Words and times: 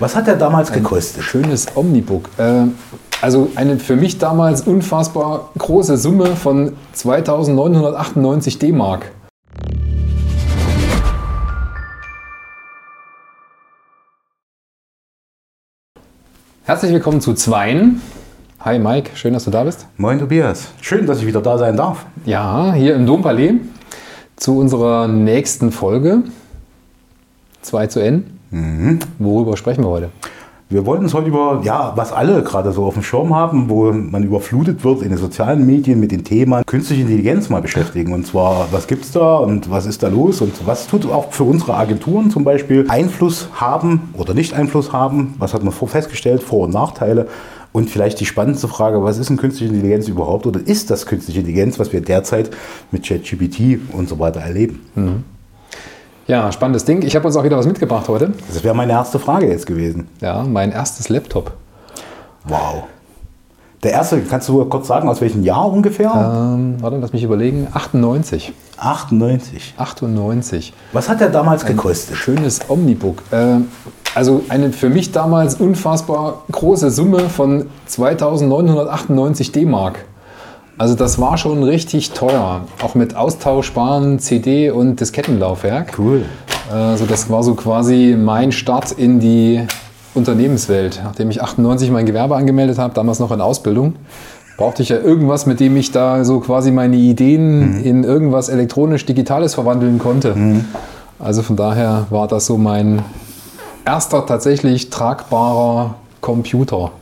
Was 0.00 0.14
hat 0.14 0.28
der 0.28 0.36
damals 0.36 0.70
gekostet? 0.70 1.24
Schönes 1.24 1.66
Omnibook. 1.74 2.28
Äh, 2.38 2.66
also 3.20 3.50
eine 3.56 3.80
für 3.80 3.96
mich 3.96 4.18
damals 4.18 4.62
unfassbar 4.62 5.50
große 5.58 5.96
Summe 5.96 6.36
von 6.36 6.74
2998 6.92 8.60
D-Mark. 8.60 9.10
Herzlich 16.62 16.92
willkommen 16.92 17.20
zu 17.20 17.34
Zweien. 17.34 18.00
Hi 18.60 18.78
Mike, 18.78 19.16
schön, 19.16 19.32
dass 19.32 19.46
du 19.46 19.50
da 19.50 19.64
bist. 19.64 19.88
Moin 19.96 20.20
Tobias, 20.20 20.68
schön, 20.80 21.06
dass 21.06 21.18
ich 21.18 21.26
wieder 21.26 21.42
da 21.42 21.58
sein 21.58 21.76
darf. 21.76 22.06
Ja, 22.24 22.72
hier 22.72 22.94
im 22.94 23.04
Dompalais 23.04 23.54
zu 24.36 24.58
unserer 24.58 25.08
nächsten 25.08 25.72
Folge. 25.72 26.22
2 27.62 27.86
zu 27.88 27.98
N. 28.00 28.37
Mhm. 28.50 28.98
Worüber 29.18 29.56
sprechen 29.56 29.84
wir 29.84 29.90
heute? 29.90 30.10
Wir 30.70 30.84
wollten 30.84 31.04
uns 31.04 31.14
heute 31.14 31.28
über, 31.28 31.62
ja, 31.64 31.94
was 31.96 32.12
alle 32.12 32.42
gerade 32.42 32.72
so 32.72 32.84
auf 32.84 32.92
dem 32.92 33.02
Schirm 33.02 33.34
haben, 33.34 33.70
wo 33.70 33.90
man 33.90 34.22
überflutet 34.22 34.84
wird 34.84 35.00
in 35.00 35.08
den 35.08 35.16
sozialen 35.16 35.64
Medien 35.64 35.98
mit 35.98 36.12
dem 36.12 36.24
Thema 36.24 36.62
künstliche 36.62 37.00
Intelligenz 37.00 37.48
mal 37.48 37.62
beschäftigen. 37.62 38.12
Und 38.12 38.26
zwar, 38.26 38.68
was 38.70 38.86
gibt 38.86 39.06
es 39.06 39.12
da 39.12 39.36
und 39.38 39.70
was 39.70 39.86
ist 39.86 40.02
da 40.02 40.08
los 40.08 40.42
und 40.42 40.52
was 40.66 40.86
tut 40.86 41.10
auch 41.10 41.32
für 41.32 41.44
unsere 41.44 41.74
Agenturen 41.74 42.30
zum 42.30 42.44
Beispiel 42.44 42.84
Einfluss 42.90 43.48
haben 43.54 44.12
oder 44.12 44.34
nicht 44.34 44.52
Einfluss 44.52 44.92
haben? 44.92 45.36
Was 45.38 45.54
hat 45.54 45.64
man 45.64 45.72
festgestellt, 45.72 46.42
Vor- 46.42 46.66
und 46.66 46.74
Nachteile? 46.74 47.28
Und 47.72 47.88
vielleicht 47.88 48.20
die 48.20 48.26
spannendste 48.26 48.68
Frage, 48.68 49.02
was 49.02 49.16
ist 49.16 49.30
denn 49.30 49.38
künstliche 49.38 49.72
Intelligenz 49.72 50.06
überhaupt 50.06 50.46
oder 50.46 50.60
ist 50.60 50.90
das 50.90 51.06
künstliche 51.06 51.40
Intelligenz, 51.40 51.78
was 51.78 51.94
wir 51.94 52.02
derzeit 52.02 52.50
mit 52.92 53.06
ChatGPT 53.06 53.78
und 53.94 54.06
so 54.06 54.18
weiter 54.18 54.40
erleben? 54.40 54.80
Mhm. 54.94 55.24
Ja, 56.28 56.52
spannendes 56.52 56.84
Ding. 56.84 57.00
Ich 57.02 57.16
habe 57.16 57.26
uns 57.26 57.36
auch 57.36 57.44
wieder 57.44 57.56
was 57.56 57.66
mitgebracht 57.66 58.06
heute. 58.06 58.34
Das 58.48 58.62
wäre 58.62 58.74
meine 58.74 58.92
erste 58.92 59.18
Frage 59.18 59.48
jetzt 59.48 59.66
gewesen. 59.66 60.08
Ja, 60.20 60.42
mein 60.42 60.72
erstes 60.72 61.08
Laptop. 61.08 61.52
Wow. 62.44 62.84
Der 63.82 63.92
erste, 63.92 64.20
kannst 64.20 64.46
du 64.50 64.62
kurz 64.66 64.88
sagen, 64.88 65.08
aus 65.08 65.22
welchem 65.22 65.42
Jahr 65.42 65.72
ungefähr? 65.72 66.12
Ähm, 66.14 66.76
warte, 66.80 66.98
lass 66.98 67.14
mich 67.14 67.22
überlegen. 67.22 67.68
98. 67.72 68.52
98. 68.76 69.74
98. 69.78 70.74
Was 70.92 71.08
hat 71.08 71.20
der 71.20 71.30
damals 71.30 71.64
gekostet? 71.64 72.10
Ein 72.10 72.16
schönes 72.16 72.60
Omnibook. 72.68 73.22
Äh, 73.30 73.60
also 74.14 74.44
eine 74.50 74.72
für 74.72 74.90
mich 74.90 75.12
damals 75.12 75.54
unfassbar 75.54 76.42
große 76.52 76.90
Summe 76.90 77.30
von 77.30 77.70
2998 77.86 79.52
D-Mark. 79.52 80.04
Also 80.78 80.94
das 80.94 81.18
war 81.18 81.36
schon 81.38 81.64
richtig 81.64 82.12
teuer, 82.12 82.62
auch 82.82 82.94
mit 82.94 83.16
austauschbaren 83.16 84.20
CD- 84.20 84.70
und 84.70 85.00
Diskettenlaufwerk. 85.00 85.98
Cool. 85.98 86.24
Also 86.72 87.04
das 87.04 87.28
war 87.28 87.42
so 87.42 87.54
quasi 87.54 88.16
mein 88.16 88.52
Start 88.52 88.92
in 88.92 89.18
die 89.18 89.66
Unternehmenswelt. 90.14 91.00
Nachdem 91.02 91.30
ich 91.30 91.42
98 91.42 91.90
mein 91.90 92.06
Gewerbe 92.06 92.36
angemeldet 92.36 92.78
habe, 92.78 92.94
damals 92.94 93.18
noch 93.18 93.32
in 93.32 93.40
Ausbildung, 93.40 93.96
brauchte 94.56 94.84
ich 94.84 94.90
ja 94.90 94.98
irgendwas, 94.98 95.46
mit 95.46 95.58
dem 95.58 95.76
ich 95.76 95.90
da 95.90 96.24
so 96.24 96.38
quasi 96.38 96.70
meine 96.70 96.96
Ideen 96.96 97.78
mhm. 97.78 97.84
in 97.84 98.04
irgendwas 98.04 98.48
elektronisch-digitales 98.48 99.54
verwandeln 99.54 99.98
konnte. 99.98 100.36
Mhm. 100.36 100.64
Also 101.18 101.42
von 101.42 101.56
daher 101.56 102.06
war 102.10 102.28
das 102.28 102.46
so 102.46 102.56
mein 102.56 103.02
erster 103.84 104.24
tatsächlich 104.26 104.90
tragbarer 104.90 105.96
Computer. 106.20 106.92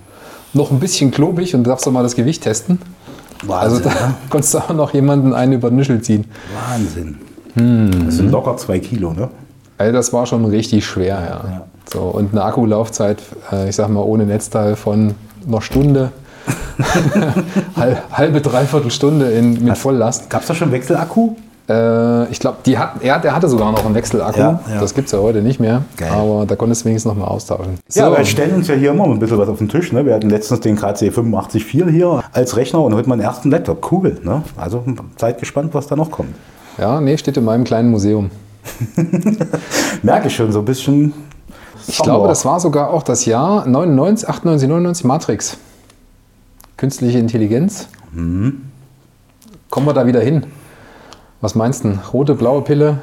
Noch 0.54 0.70
ein 0.70 0.80
bisschen 0.80 1.10
klobig 1.10 1.54
und 1.54 1.64
du 1.64 1.70
darfst 1.70 1.86
doch 1.86 1.92
mal 1.92 2.02
das 2.02 2.14
Gewicht 2.14 2.42
testen. 2.42 2.78
Wahnsinn, 3.44 3.70
also 3.70 3.80
da 3.80 3.90
ne? 4.08 4.14
konntest 4.30 4.54
du 4.54 4.58
auch 4.58 4.74
noch 4.74 4.94
jemanden 4.94 5.34
einen 5.34 5.52
über 5.52 5.70
den 5.70 5.76
Nischel 5.76 6.00
ziehen. 6.00 6.24
Wahnsinn. 6.68 7.18
Hm. 7.54 8.06
Das 8.06 8.16
sind 8.16 8.30
locker 8.30 8.56
zwei 8.56 8.78
Kilo, 8.78 9.12
ne? 9.12 9.28
Also 9.78 9.92
das 9.92 10.12
war 10.12 10.26
schon 10.26 10.44
richtig 10.44 10.84
schwer, 10.86 11.20
ja. 11.20 11.50
ja. 11.50 11.66
So, 11.92 12.00
und 12.00 12.32
eine 12.32 12.42
Akkulaufzeit, 12.42 13.22
äh, 13.52 13.68
ich 13.68 13.76
sag 13.76 13.88
mal, 13.88 14.00
ohne 14.00 14.26
Netzteil 14.26 14.76
von 14.76 15.14
einer 15.46 15.60
Stunde. 15.60 16.12
halbe, 18.12 18.40
dreiviertel 18.40 18.90
Stunde 18.90 19.30
in, 19.30 19.64
mit 19.64 19.78
Volllast. 19.78 20.28
Gab 20.30 20.42
es 20.42 20.48
da 20.48 20.54
schon 20.54 20.72
Wechselakku? 20.72 21.36
Äh, 21.68 22.30
ich 22.30 22.38
glaube, 22.38 22.58
er, 23.00 23.18
der 23.18 23.34
hatte 23.34 23.48
sogar 23.48 23.72
noch 23.72 23.84
einen 23.84 23.94
Wechselakku. 23.94 24.38
Ja, 24.38 24.60
ja. 24.68 24.80
Das 24.80 24.94
gibt 24.94 25.06
es 25.06 25.12
ja 25.12 25.18
heute 25.18 25.42
nicht 25.42 25.58
mehr. 25.58 25.82
Geil. 25.96 26.10
Aber 26.10 26.46
da 26.46 26.54
konntest 26.54 26.82
du 26.82 26.88
wenigstens 26.88 27.12
noch 27.12 27.18
mal 27.18 27.26
austauschen. 27.26 27.78
So. 27.88 28.00
Ja, 28.00 28.16
wir 28.16 28.24
stellen 28.24 28.54
uns 28.54 28.68
ja 28.68 28.74
hier 28.74 28.92
immer 28.92 29.04
ein 29.04 29.18
bisschen 29.18 29.38
was 29.38 29.48
auf 29.48 29.58
den 29.58 29.68
Tisch. 29.68 29.92
Ne? 29.92 30.06
Wir 30.06 30.14
hatten 30.14 30.30
letztens 30.30 30.60
den 30.60 30.76
KC 30.76 31.10
854 31.10 31.64
hier 31.90 32.22
als 32.32 32.56
Rechner 32.56 32.82
und 32.82 32.94
heute 32.94 33.08
meinen 33.08 33.20
ersten 33.20 33.50
Laptop. 33.50 33.90
Cool. 33.90 34.18
Ne? 34.22 34.42
Also 34.56 34.84
seid 35.16 35.38
gespannt, 35.38 35.74
was 35.74 35.88
da 35.88 35.96
noch 35.96 36.10
kommt. 36.10 36.34
Ja, 36.78 37.00
nee, 37.00 37.16
steht 37.16 37.36
in 37.36 37.44
meinem 37.44 37.64
kleinen 37.64 37.90
Museum. 37.90 38.30
Merke 40.02 40.28
ich 40.28 40.36
schon 40.36 40.52
so 40.52 40.60
ein 40.60 40.64
bisschen. 40.64 41.14
Ich 41.88 41.98
glaube, 41.98 42.28
das 42.28 42.44
war 42.44 42.58
sogar 42.60 42.90
auch 42.90 43.02
das 43.02 43.26
Jahr 43.26 43.66
99, 43.66 44.28
98, 44.28 44.68
99 44.68 45.04
Matrix. 45.04 45.56
Künstliche 46.76 47.18
Intelligenz. 47.18 47.88
Mhm. 48.12 48.62
Kommen 49.70 49.86
wir 49.86 49.94
da 49.94 50.06
wieder 50.06 50.20
hin? 50.20 50.44
Was 51.46 51.54
meinst 51.54 51.84
du? 51.84 51.96
Rote, 52.12 52.34
blaue 52.34 52.62
Pille? 52.62 52.98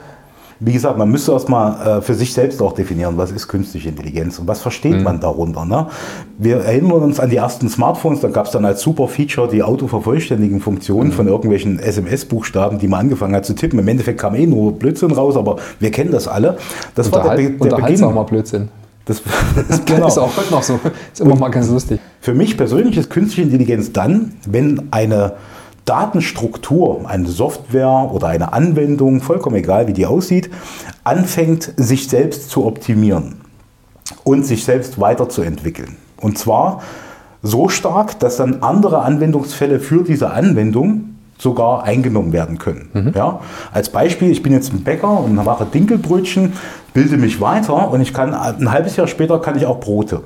Wie 0.59 0.73
gesagt, 0.73 0.97
man 0.97 1.09
müsste 1.09 1.31
erstmal 1.31 1.99
äh, 1.99 2.01
für 2.01 2.13
sich 2.13 2.33
selbst 2.33 2.61
auch 2.61 2.73
definieren, 2.73 3.15
was 3.15 3.31
ist 3.31 3.47
künstliche 3.47 3.87
Intelligenz 3.87 4.37
und 4.37 4.49
was 4.49 4.59
versteht 4.59 4.97
mhm. 4.97 5.03
man 5.03 5.21
darunter. 5.21 5.63
Ne? 5.63 5.87
Wir 6.37 6.57
erinnern 6.57 7.03
uns 7.03 7.21
an 7.21 7.29
die 7.29 7.37
ersten 7.37 7.69
Smartphones, 7.69 8.19
da 8.19 8.27
gab 8.27 8.47
es 8.47 8.51
dann 8.51 8.65
als 8.65 8.81
super 8.81 9.07
Feature 9.07 9.47
die 9.47 9.63
autovervollständigen 9.63 10.59
Funktionen 10.59 11.11
mhm. 11.11 11.13
von 11.13 11.27
irgendwelchen 11.27 11.79
SMS-Buchstaben, 11.79 12.79
die 12.79 12.89
man 12.89 12.99
angefangen 12.99 13.33
hat 13.33 13.45
zu 13.45 13.55
tippen. 13.55 13.79
Im 13.79 13.87
Endeffekt 13.87 14.19
kam 14.19 14.35
eh 14.35 14.45
nur 14.45 14.73
Blödsinn 14.73 15.13
raus, 15.13 15.37
aber 15.37 15.55
wir 15.79 15.91
kennen 15.91 16.11
das 16.11 16.27
alle. 16.27 16.57
Das 16.95 17.07
Unterhalt, 17.07 17.29
war 17.29 17.37
der, 17.37 17.49
Be 17.49 17.69
der 17.69 17.77
Beginn. 17.77 18.13
mal 18.13 18.23
Blödsinn. 18.23 18.67
Das, 19.05 19.21
das 19.69 19.85
genau. 19.85 20.07
ist 20.07 20.17
auch 20.17 20.35
heute 20.35 20.51
noch 20.51 20.63
so. 20.63 20.81
Ist 21.13 21.21
immer 21.21 21.31
und 21.31 21.39
mal 21.39 21.47
ganz 21.47 21.69
lustig. 21.69 22.01
Für 22.19 22.33
mich 22.33 22.57
persönlich 22.57 22.97
ist 22.97 23.09
künstliche 23.09 23.43
Intelligenz 23.43 23.93
dann, 23.93 24.33
wenn 24.45 24.89
eine 24.91 25.31
Datenstruktur, 25.85 27.09
eine 27.09 27.27
Software 27.27 28.09
oder 28.11 28.27
eine 28.27 28.53
Anwendung, 28.53 29.21
vollkommen 29.21 29.57
egal 29.57 29.87
wie 29.87 29.93
die 29.93 30.05
aussieht, 30.05 30.49
anfängt 31.03 31.73
sich 31.75 32.07
selbst 32.07 32.49
zu 32.49 32.65
optimieren 32.65 33.41
und 34.23 34.45
sich 34.45 34.63
selbst 34.63 34.99
weiterzuentwickeln. 34.99 35.97
Und 36.17 36.37
zwar 36.37 36.81
so 37.41 37.67
stark, 37.67 38.19
dass 38.19 38.37
dann 38.37 38.63
andere 38.63 39.01
Anwendungsfälle 39.01 39.79
für 39.79 40.03
diese 40.03 40.31
Anwendung 40.31 41.15
sogar 41.37 41.83
eingenommen 41.83 42.31
werden 42.31 42.57
können. 42.57 42.89
Mhm. 42.93 43.11
Ja? 43.15 43.41
Als 43.73 43.89
Beispiel, 43.89 44.31
ich 44.31 44.41
bin 44.41 44.53
jetzt 44.53 44.71
ein 44.71 44.83
Bäcker 44.83 45.19
und 45.19 45.35
mache 45.35 45.65
Dinkelbrötchen, 45.65 46.53
bilde 46.93 47.17
mich 47.17 47.41
weiter 47.41 47.91
und 47.91 47.99
ich 48.01 48.13
kann 48.13 48.33
ein 48.33 48.71
halbes 48.71 48.95
Jahr 48.95 49.07
später 49.07 49.39
kann 49.39 49.57
ich 49.57 49.65
auch 49.65 49.79
Brote. 49.79 50.23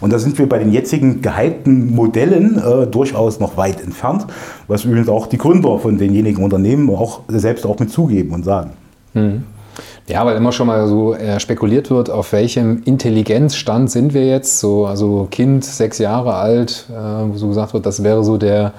Und 0.00 0.12
da 0.12 0.18
sind 0.18 0.38
wir 0.38 0.48
bei 0.48 0.58
den 0.58 0.72
jetzigen 0.72 1.20
gehypten 1.20 1.94
Modellen 1.94 2.58
äh, 2.58 2.86
durchaus 2.86 3.38
noch 3.38 3.56
weit 3.56 3.82
entfernt, 3.82 4.26
was 4.66 4.84
übrigens 4.84 5.08
auch 5.08 5.26
die 5.26 5.38
Gründer 5.38 5.78
von 5.78 5.98
denjenigen 5.98 6.42
Unternehmen 6.42 6.88
auch 6.90 7.20
selbst 7.28 7.66
auch 7.66 7.78
mit 7.78 7.90
zugeben 7.90 8.32
und 8.32 8.44
sagen. 8.44 8.70
Mhm. 9.12 9.44
Ja, 10.08 10.26
weil 10.26 10.36
immer 10.36 10.52
schon 10.52 10.66
mal 10.66 10.86
so 10.86 11.14
äh, 11.14 11.38
spekuliert 11.38 11.90
wird, 11.90 12.10
auf 12.10 12.32
welchem 12.32 12.82
Intelligenzstand 12.84 13.90
sind 13.90 14.14
wir 14.14 14.26
jetzt. 14.26 14.58
So, 14.58 14.86
also 14.86 15.28
Kind, 15.30 15.64
sechs 15.64 15.98
Jahre 15.98 16.34
alt, 16.34 16.86
äh, 16.90 16.94
wo 16.94 17.36
so 17.36 17.48
gesagt 17.48 17.72
wird, 17.72 17.86
das 17.86 18.02
wäre 18.02 18.24
so 18.24 18.36
der 18.36 18.72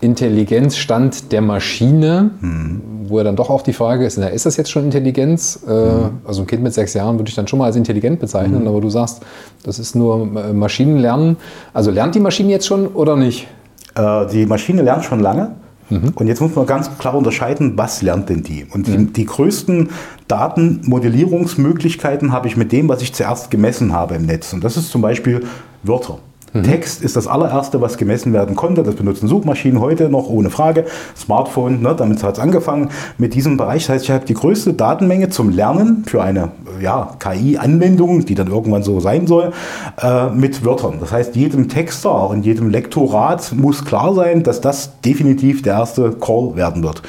Intelligenzstand 0.00 1.32
der 1.32 1.40
Maschine, 1.40 2.30
mhm. 2.40 2.80
wo 3.08 3.18
ja 3.18 3.24
dann 3.24 3.36
doch 3.36 3.50
auch 3.50 3.62
die 3.62 3.72
Frage 3.72 4.06
ist, 4.06 4.16
na, 4.16 4.28
ist 4.28 4.46
das 4.46 4.56
jetzt 4.56 4.70
schon 4.70 4.84
Intelligenz? 4.84 5.60
Äh, 5.66 5.70
mhm. 5.70 6.10
Also 6.24 6.42
ein 6.42 6.46
Kind 6.46 6.62
mit 6.62 6.72
sechs 6.72 6.94
Jahren 6.94 7.18
würde 7.18 7.28
ich 7.28 7.34
dann 7.34 7.48
schon 7.48 7.58
mal 7.58 7.66
als 7.66 7.76
intelligent 7.76 8.20
bezeichnen, 8.20 8.62
mhm. 8.62 8.68
aber 8.68 8.80
du 8.80 8.90
sagst, 8.90 9.22
das 9.64 9.78
ist 9.78 9.96
nur 9.96 10.28
äh, 10.36 10.52
Maschinenlernen. 10.52 11.36
Also 11.74 11.90
lernt 11.90 12.14
die 12.14 12.20
Maschine 12.20 12.50
jetzt 12.50 12.66
schon 12.66 12.86
oder 12.86 13.16
nicht? 13.16 13.48
Äh, 13.96 14.26
die 14.26 14.46
Maschine 14.46 14.82
lernt 14.82 15.04
schon 15.04 15.20
lange. 15.20 15.56
Mhm. 15.90 16.12
Und 16.14 16.28
jetzt 16.28 16.40
muss 16.40 16.54
man 16.54 16.66
ganz 16.66 16.96
klar 16.98 17.14
unterscheiden, 17.14 17.76
was 17.76 18.02
lernt 18.02 18.28
denn 18.28 18.42
die? 18.42 18.66
Und 18.72 18.86
die, 18.86 19.06
die 19.06 19.24
größten 19.24 19.88
Datenmodellierungsmöglichkeiten 20.28 22.32
habe 22.32 22.46
ich 22.46 22.56
mit 22.56 22.72
dem, 22.72 22.88
was 22.88 23.02
ich 23.02 23.14
zuerst 23.14 23.50
gemessen 23.50 23.92
habe 23.92 24.16
im 24.16 24.26
Netz. 24.26 24.52
Und 24.52 24.62
das 24.62 24.76
ist 24.76 24.90
zum 24.90 25.00
Beispiel 25.00 25.44
Wörter. 25.82 26.18
Mhm. 26.52 26.62
Text 26.62 27.02
ist 27.02 27.16
das 27.16 27.26
allererste, 27.26 27.80
was 27.80 27.96
gemessen 27.96 28.32
werden 28.32 28.56
konnte. 28.56 28.82
Das 28.82 28.94
benutzen 28.94 29.28
Suchmaschinen 29.28 29.80
heute 29.80 30.08
noch 30.08 30.28
ohne 30.28 30.50
Frage. 30.50 30.86
Smartphone, 31.16 31.82
ne, 31.82 31.94
damit 31.96 32.22
hat 32.22 32.36
es 32.36 32.40
angefangen 32.40 32.90
mit 33.18 33.34
diesem 33.34 33.56
Bereich. 33.56 33.86
Das 33.86 33.94
heißt, 33.94 34.04
ich 34.04 34.10
habe 34.10 34.24
die 34.24 34.34
größte 34.34 34.74
Datenmenge 34.74 35.28
zum 35.28 35.50
Lernen 35.50 36.04
für 36.06 36.22
eine 36.22 36.50
ja, 36.80 37.10
KI-Anwendung, 37.18 38.24
die 38.24 38.34
dann 38.34 38.48
irgendwann 38.48 38.82
so 38.82 39.00
sein 39.00 39.26
soll, 39.26 39.52
äh, 40.00 40.30
mit 40.30 40.64
Wörtern. 40.64 40.94
Das 41.00 41.12
heißt, 41.12 41.36
jedem 41.36 41.68
Texter 41.68 42.30
und 42.30 42.44
jedem 42.44 42.70
Lektorat 42.70 43.52
muss 43.54 43.84
klar 43.84 44.14
sein, 44.14 44.42
dass 44.42 44.60
das 44.60 45.00
definitiv 45.00 45.62
der 45.62 45.74
erste 45.74 46.12
Call 46.12 46.56
werden 46.56 46.82
wird. 46.82 47.02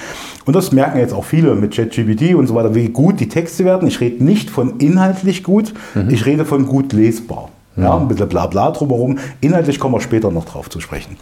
Und 0.46 0.56
das 0.56 0.72
merken 0.72 0.98
jetzt 0.98 1.14
auch 1.14 1.26
viele 1.26 1.54
mit 1.56 1.76
ChatGPT 1.76 2.34
und 2.34 2.48
so 2.48 2.56
weiter, 2.56 2.74
wie 2.74 2.90
gut 2.90 3.20
die 3.20 3.30
Texte 3.30 3.66
werden. 3.66 3.88
Ich 3.88 4.02
rede 4.02 4.24
nicht 4.24 4.50
von 4.50 4.78
inhaltlich 4.80 5.44
gut, 5.44 5.74
mhm. 5.94 6.10
ich 6.10 6.26
rede 6.26 6.46
von 6.46 6.66
gut 6.66 6.94
lesbar. 6.94 7.50
Ja, 7.82 7.98
ein 7.98 8.08
bisschen 8.08 8.30
Blabla 8.30 8.72
drumherum. 8.72 9.18
Inhaltlich 9.42 9.80
kommen 9.80 9.96
wir 9.96 10.02
später 10.02 10.32
noch 10.32 10.46
drauf 10.46 10.70
zu 10.70 10.80
sprechen. 10.80 11.18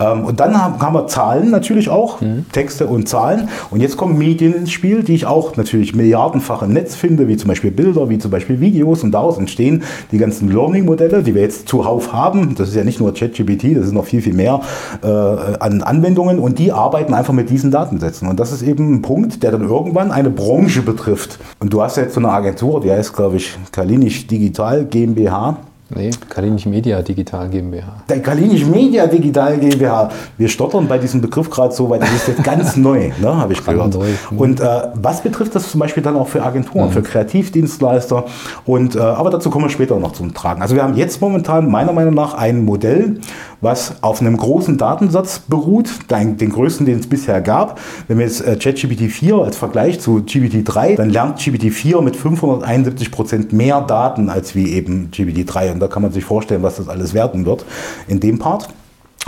Ähm, 0.00 0.24
und 0.24 0.40
dann 0.40 0.62
haben, 0.62 0.80
haben 0.80 0.94
wir 0.94 1.06
Zahlen 1.06 1.50
natürlich 1.50 1.88
auch, 1.88 2.20
mhm. 2.20 2.46
Texte 2.52 2.86
und 2.86 3.08
Zahlen. 3.08 3.48
Und 3.70 3.80
jetzt 3.80 3.96
kommen 3.96 4.18
Medien 4.18 4.54
ins 4.54 4.72
Spiel, 4.72 5.02
die 5.02 5.14
ich 5.14 5.26
auch 5.26 5.56
natürlich 5.56 5.94
milliardenfach 5.94 6.62
im 6.62 6.72
Netz 6.72 6.94
finde, 6.94 7.28
wie 7.28 7.36
zum 7.36 7.48
Beispiel 7.48 7.70
Bilder, 7.70 8.08
wie 8.08 8.18
zum 8.18 8.30
Beispiel 8.30 8.60
Videos. 8.60 9.02
Und 9.02 9.12
daraus 9.12 9.38
entstehen 9.38 9.82
die 10.10 10.18
ganzen 10.18 10.48
Learning-Modelle, 10.50 11.22
die 11.22 11.34
wir 11.34 11.42
jetzt 11.42 11.68
zuhauf 11.68 12.12
haben. 12.12 12.54
Das 12.56 12.68
ist 12.68 12.74
ja 12.74 12.84
nicht 12.84 13.00
nur 13.00 13.14
ChatGPT, 13.14 13.76
das 13.76 13.86
ist 13.86 13.92
noch 13.92 14.04
viel, 14.04 14.22
viel 14.22 14.34
mehr 14.34 14.60
äh, 15.02 15.06
an 15.06 15.82
Anwendungen. 15.82 16.38
Und 16.38 16.58
die 16.58 16.72
arbeiten 16.72 17.14
einfach 17.14 17.32
mit 17.32 17.50
diesen 17.50 17.70
Datensätzen. 17.70 18.28
Und 18.28 18.38
das 18.40 18.52
ist 18.52 18.62
eben 18.62 18.94
ein 18.94 19.02
Punkt, 19.02 19.42
der 19.42 19.50
dann 19.50 19.68
irgendwann 19.68 20.10
eine 20.10 20.30
Branche 20.30 20.82
betrifft. 20.82 21.38
Und 21.58 21.72
du 21.72 21.82
hast 21.82 21.96
jetzt 21.96 22.14
so 22.14 22.20
eine 22.20 22.30
Agentur, 22.30 22.80
die 22.80 22.90
heißt, 22.90 23.14
glaube 23.14 23.36
ich, 23.36 23.56
Kalinisch 23.70 24.26
Digital 24.26 24.84
GmbH. 24.84 25.56
Nee, 25.94 26.10
Kalinisch 26.28 26.64
Media 26.64 27.02
Digital 27.02 27.48
GmbH. 27.50 28.02
Der 28.08 28.22
Kalinisch 28.22 28.64
Media 28.64 29.06
Digital 29.06 29.58
GmbH. 29.58 30.10
Wir 30.38 30.48
stottern 30.48 30.88
bei 30.88 30.96
diesem 30.96 31.20
Begriff 31.20 31.50
gerade 31.50 31.74
so, 31.74 31.90
weil 31.90 32.00
das 32.00 32.10
ist 32.12 32.28
jetzt 32.28 32.44
ganz 32.44 32.76
neu, 32.78 33.10
ne, 33.20 33.36
habe 33.36 33.52
ich 33.52 33.64
gehört. 33.64 33.94
Neu. 33.94 34.06
Und 34.36 34.60
äh, 34.60 34.64
was 34.94 35.22
betrifft 35.22 35.54
das 35.54 35.70
zum 35.70 35.80
Beispiel 35.80 36.02
dann 36.02 36.16
auch 36.16 36.28
für 36.28 36.42
Agenturen, 36.42 36.86
mhm. 36.86 36.92
für 36.92 37.02
Kreativdienstleister? 37.02 38.24
Und, 38.64 38.96
äh, 38.96 39.00
aber 39.00 39.30
dazu 39.30 39.50
kommen 39.50 39.66
wir 39.66 39.70
später 39.70 39.98
noch 39.98 40.12
zum 40.12 40.32
Tragen. 40.32 40.62
Also 40.62 40.74
wir 40.74 40.82
haben 40.82 40.96
jetzt 40.96 41.20
momentan 41.20 41.70
meiner 41.70 41.92
Meinung 41.92 42.14
nach 42.14 42.34
ein 42.34 42.64
Modell, 42.64 43.18
was 43.60 44.02
auf 44.02 44.20
einem 44.20 44.36
großen 44.36 44.78
Datensatz 44.78 45.40
beruht, 45.40 46.10
den, 46.10 46.38
den 46.38 46.50
größten, 46.50 46.86
den 46.86 47.00
es 47.00 47.06
bisher 47.06 47.40
gab. 47.42 47.78
Wenn 48.08 48.18
wir 48.18 48.24
jetzt 48.24 48.40
äh, 48.46 48.56
ChatGPT 48.56 49.10
4 49.10 49.36
als 49.36 49.56
Vergleich 49.56 50.00
zu 50.00 50.22
GPT 50.22 50.62
3, 50.64 50.96
dann 50.96 51.10
lernt 51.10 51.38
GPT 51.38 51.70
4 51.72 52.00
mit 52.00 52.16
571 52.16 53.10
Prozent 53.10 53.52
mehr 53.52 53.82
Daten 53.82 54.30
als 54.30 54.54
wie 54.54 54.72
eben 54.72 55.10
GPT 55.10 55.44
3. 55.46 55.72
Und 55.72 55.81
da 55.82 55.88
kann 55.88 56.02
man 56.02 56.12
sich 56.12 56.24
vorstellen, 56.24 56.62
was 56.62 56.76
das 56.76 56.88
alles 56.88 57.12
werden 57.12 57.44
wird 57.44 57.64
in 58.08 58.20
dem 58.20 58.38
Part. 58.38 58.68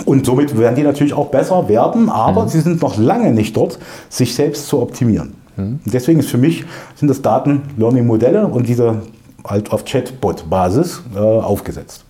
Und 0.05 0.27
somit 0.27 0.59
werden 0.59 0.75
die 0.75 0.83
natürlich 0.83 1.13
auch 1.13 1.29
besser 1.29 1.69
werden, 1.69 2.09
aber 2.09 2.45
mhm. 2.45 2.49
sie 2.49 2.61
sind 2.61 2.83
noch 2.83 2.97
lange 2.97 3.33
nicht 3.33 3.57
dort, 3.57 3.79
sich 4.09 4.35
selbst 4.35 4.67
zu 4.67 4.81
optimieren. 4.81 5.35
Mhm. 5.57 5.79
deswegen 5.85 6.19
ist 6.19 6.31
für 6.31 6.39
mich, 6.39 6.65
sind 6.97 7.07
das 7.07 7.23
Daten-Learning-Modelle 7.23 8.49
und 8.49 8.67
diese 8.67 9.03
halt 9.47 9.71
auf 9.73 9.85
Chatbot-Basis 9.85 11.03
äh, 11.15 11.19
aufgesetzt 11.21 12.05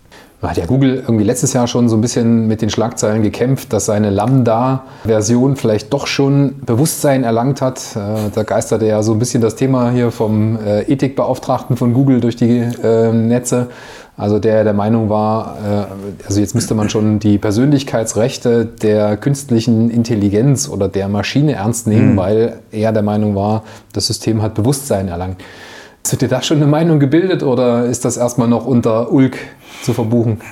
hat 0.49 0.57
ja 0.57 0.67
Google 0.67 0.97
irgendwie 0.97 1.25
letztes 1.25 1.53
Jahr 1.53 1.67
schon 1.67 1.89
so 1.89 1.97
ein 1.97 2.01
bisschen 2.01 2.47
mit 2.47 2.63
den 2.63 2.71
Schlagzeilen 2.71 3.23
gekämpft, 3.23 3.73
dass 3.73 3.87
seine 3.87 4.11
Lambda-Version 4.11 5.57
vielleicht 5.57 5.93
doch 5.93 6.07
schon 6.07 6.57
Bewusstsein 6.65 7.25
erlangt 7.25 7.61
hat. 7.61 7.81
Äh, 7.97 8.31
da 8.35 8.43
geisterte 8.43 8.87
ja 8.87 9.03
so 9.03 9.13
ein 9.13 9.19
bisschen 9.19 9.41
das 9.41 9.57
Thema 9.57 9.91
hier 9.91 10.11
vom 10.11 10.59
äh, 10.59 10.83
Ethikbeauftragten 10.83 11.77
von 11.77 11.95
Google 11.95 12.21
durch 12.21 12.37
die 12.37 12.59
äh, 12.59 13.13
Netze. 13.13 13.69
Also 14.17 14.39
der 14.39 14.63
der 14.63 14.75
Meinung 14.75 15.09
war, 15.09 15.57
also 16.25 16.41
jetzt 16.41 16.55
müsste 16.55 16.77
man 16.77 16.89
schon 16.89 17.19
die 17.19 17.37
Persönlichkeitsrechte 17.37 18.65
der 18.65 19.17
künstlichen 19.17 19.91
Intelligenz 19.91 20.69
oder 20.69 20.89
der 20.89 21.09
Maschine 21.09 21.55
ernst 21.55 21.89
nehmen, 21.89 22.13
mhm. 22.13 22.17
weil 22.17 22.61
er 22.71 22.93
der 22.93 23.03
Meinung 23.03 23.35
war, 23.35 23.65
das 23.93 24.07
System 24.07 24.41
hat 24.41 24.55
Bewusstsein 24.55 25.09
erlangt. 25.09 25.41
Hast 26.05 26.13
du 26.13 26.17
dir 26.19 26.29
da 26.29 26.43
schon 26.43 26.59
eine 26.59 26.67
Meinung 26.67 27.01
gebildet 27.01 27.43
oder 27.43 27.87
ist 27.87 28.05
das 28.05 28.19
erstmal 28.19 28.47
noch 28.47 28.67
unter 28.67 29.11
Ulk 29.11 29.39
zu 29.83 29.95
verbuchen? 29.95 30.43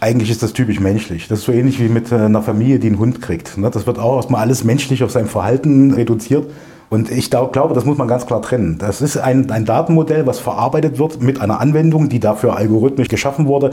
Eigentlich 0.00 0.30
ist 0.30 0.42
das 0.42 0.54
typisch 0.54 0.80
menschlich. 0.80 1.28
Das 1.28 1.40
ist 1.40 1.44
so 1.44 1.52
ähnlich 1.52 1.78
wie 1.78 1.88
mit 1.88 2.10
äh, 2.10 2.16
einer 2.16 2.42
Familie, 2.42 2.78
die 2.78 2.86
einen 2.86 2.98
Hund 2.98 3.20
kriegt. 3.20 3.58
Ne? 3.58 3.70
Das 3.70 3.86
wird 3.86 3.98
auch 3.98 4.16
erstmal 4.16 4.40
alles 4.40 4.64
menschlich 4.64 5.04
auf 5.04 5.10
sein 5.10 5.26
Verhalten 5.26 5.92
reduziert. 5.92 6.46
Und 6.92 7.10
ich 7.10 7.30
glaube, 7.30 7.72
das 7.72 7.86
muss 7.86 7.96
man 7.96 8.06
ganz 8.06 8.26
klar 8.26 8.42
trennen. 8.42 8.76
Das 8.76 9.00
ist 9.00 9.16
ein, 9.16 9.50
ein 9.50 9.64
Datenmodell, 9.64 10.26
was 10.26 10.38
verarbeitet 10.38 10.98
wird 10.98 11.22
mit 11.22 11.40
einer 11.40 11.58
Anwendung, 11.58 12.10
die 12.10 12.20
dafür 12.20 12.54
algorithmisch 12.54 13.08
geschaffen 13.08 13.46
wurde. 13.46 13.70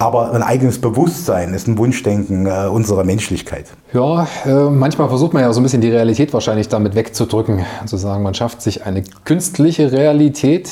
Aber 0.00 0.32
ein 0.32 0.42
eigenes 0.42 0.80
Bewusstsein 0.80 1.54
ist 1.54 1.68
ein 1.68 1.78
Wunschdenken 1.78 2.46
äh, 2.46 2.66
unserer 2.66 3.04
Menschlichkeit. 3.04 3.66
Ja, 3.92 4.26
äh, 4.44 4.68
manchmal 4.68 5.08
versucht 5.08 5.32
man 5.32 5.44
ja 5.44 5.52
so 5.52 5.60
ein 5.60 5.62
bisschen 5.62 5.80
die 5.80 5.90
Realität 5.90 6.32
wahrscheinlich 6.32 6.68
damit 6.68 6.96
wegzudrücken. 6.96 7.64
Zu 7.84 7.98
sagen, 7.98 8.24
man 8.24 8.34
schafft 8.34 8.60
sich 8.60 8.84
eine 8.84 9.04
künstliche 9.24 9.92
Realität, 9.92 10.68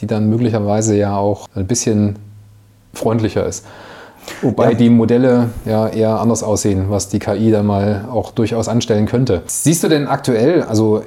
die 0.00 0.06
dann 0.06 0.28
möglicherweise 0.28 0.98
ja 0.98 1.16
auch 1.16 1.48
ein 1.54 1.66
bisschen 1.66 2.16
freundlicher 2.92 3.46
ist. 3.46 3.64
Wobei 4.42 4.70
ja. 4.70 4.74
die 4.74 4.90
Modelle 4.90 5.50
ja 5.64 5.88
eher 5.88 6.20
anders 6.20 6.42
aussehen, 6.42 6.86
was 6.88 7.08
die 7.08 7.18
KI 7.18 7.50
dann 7.50 7.66
mal 7.66 8.06
auch 8.10 8.30
durchaus 8.30 8.68
anstellen 8.68 9.06
könnte. 9.06 9.42
Siehst 9.46 9.82
du 9.82 9.88
denn 9.88 10.06
aktuell, 10.06 10.62
also 10.62 11.02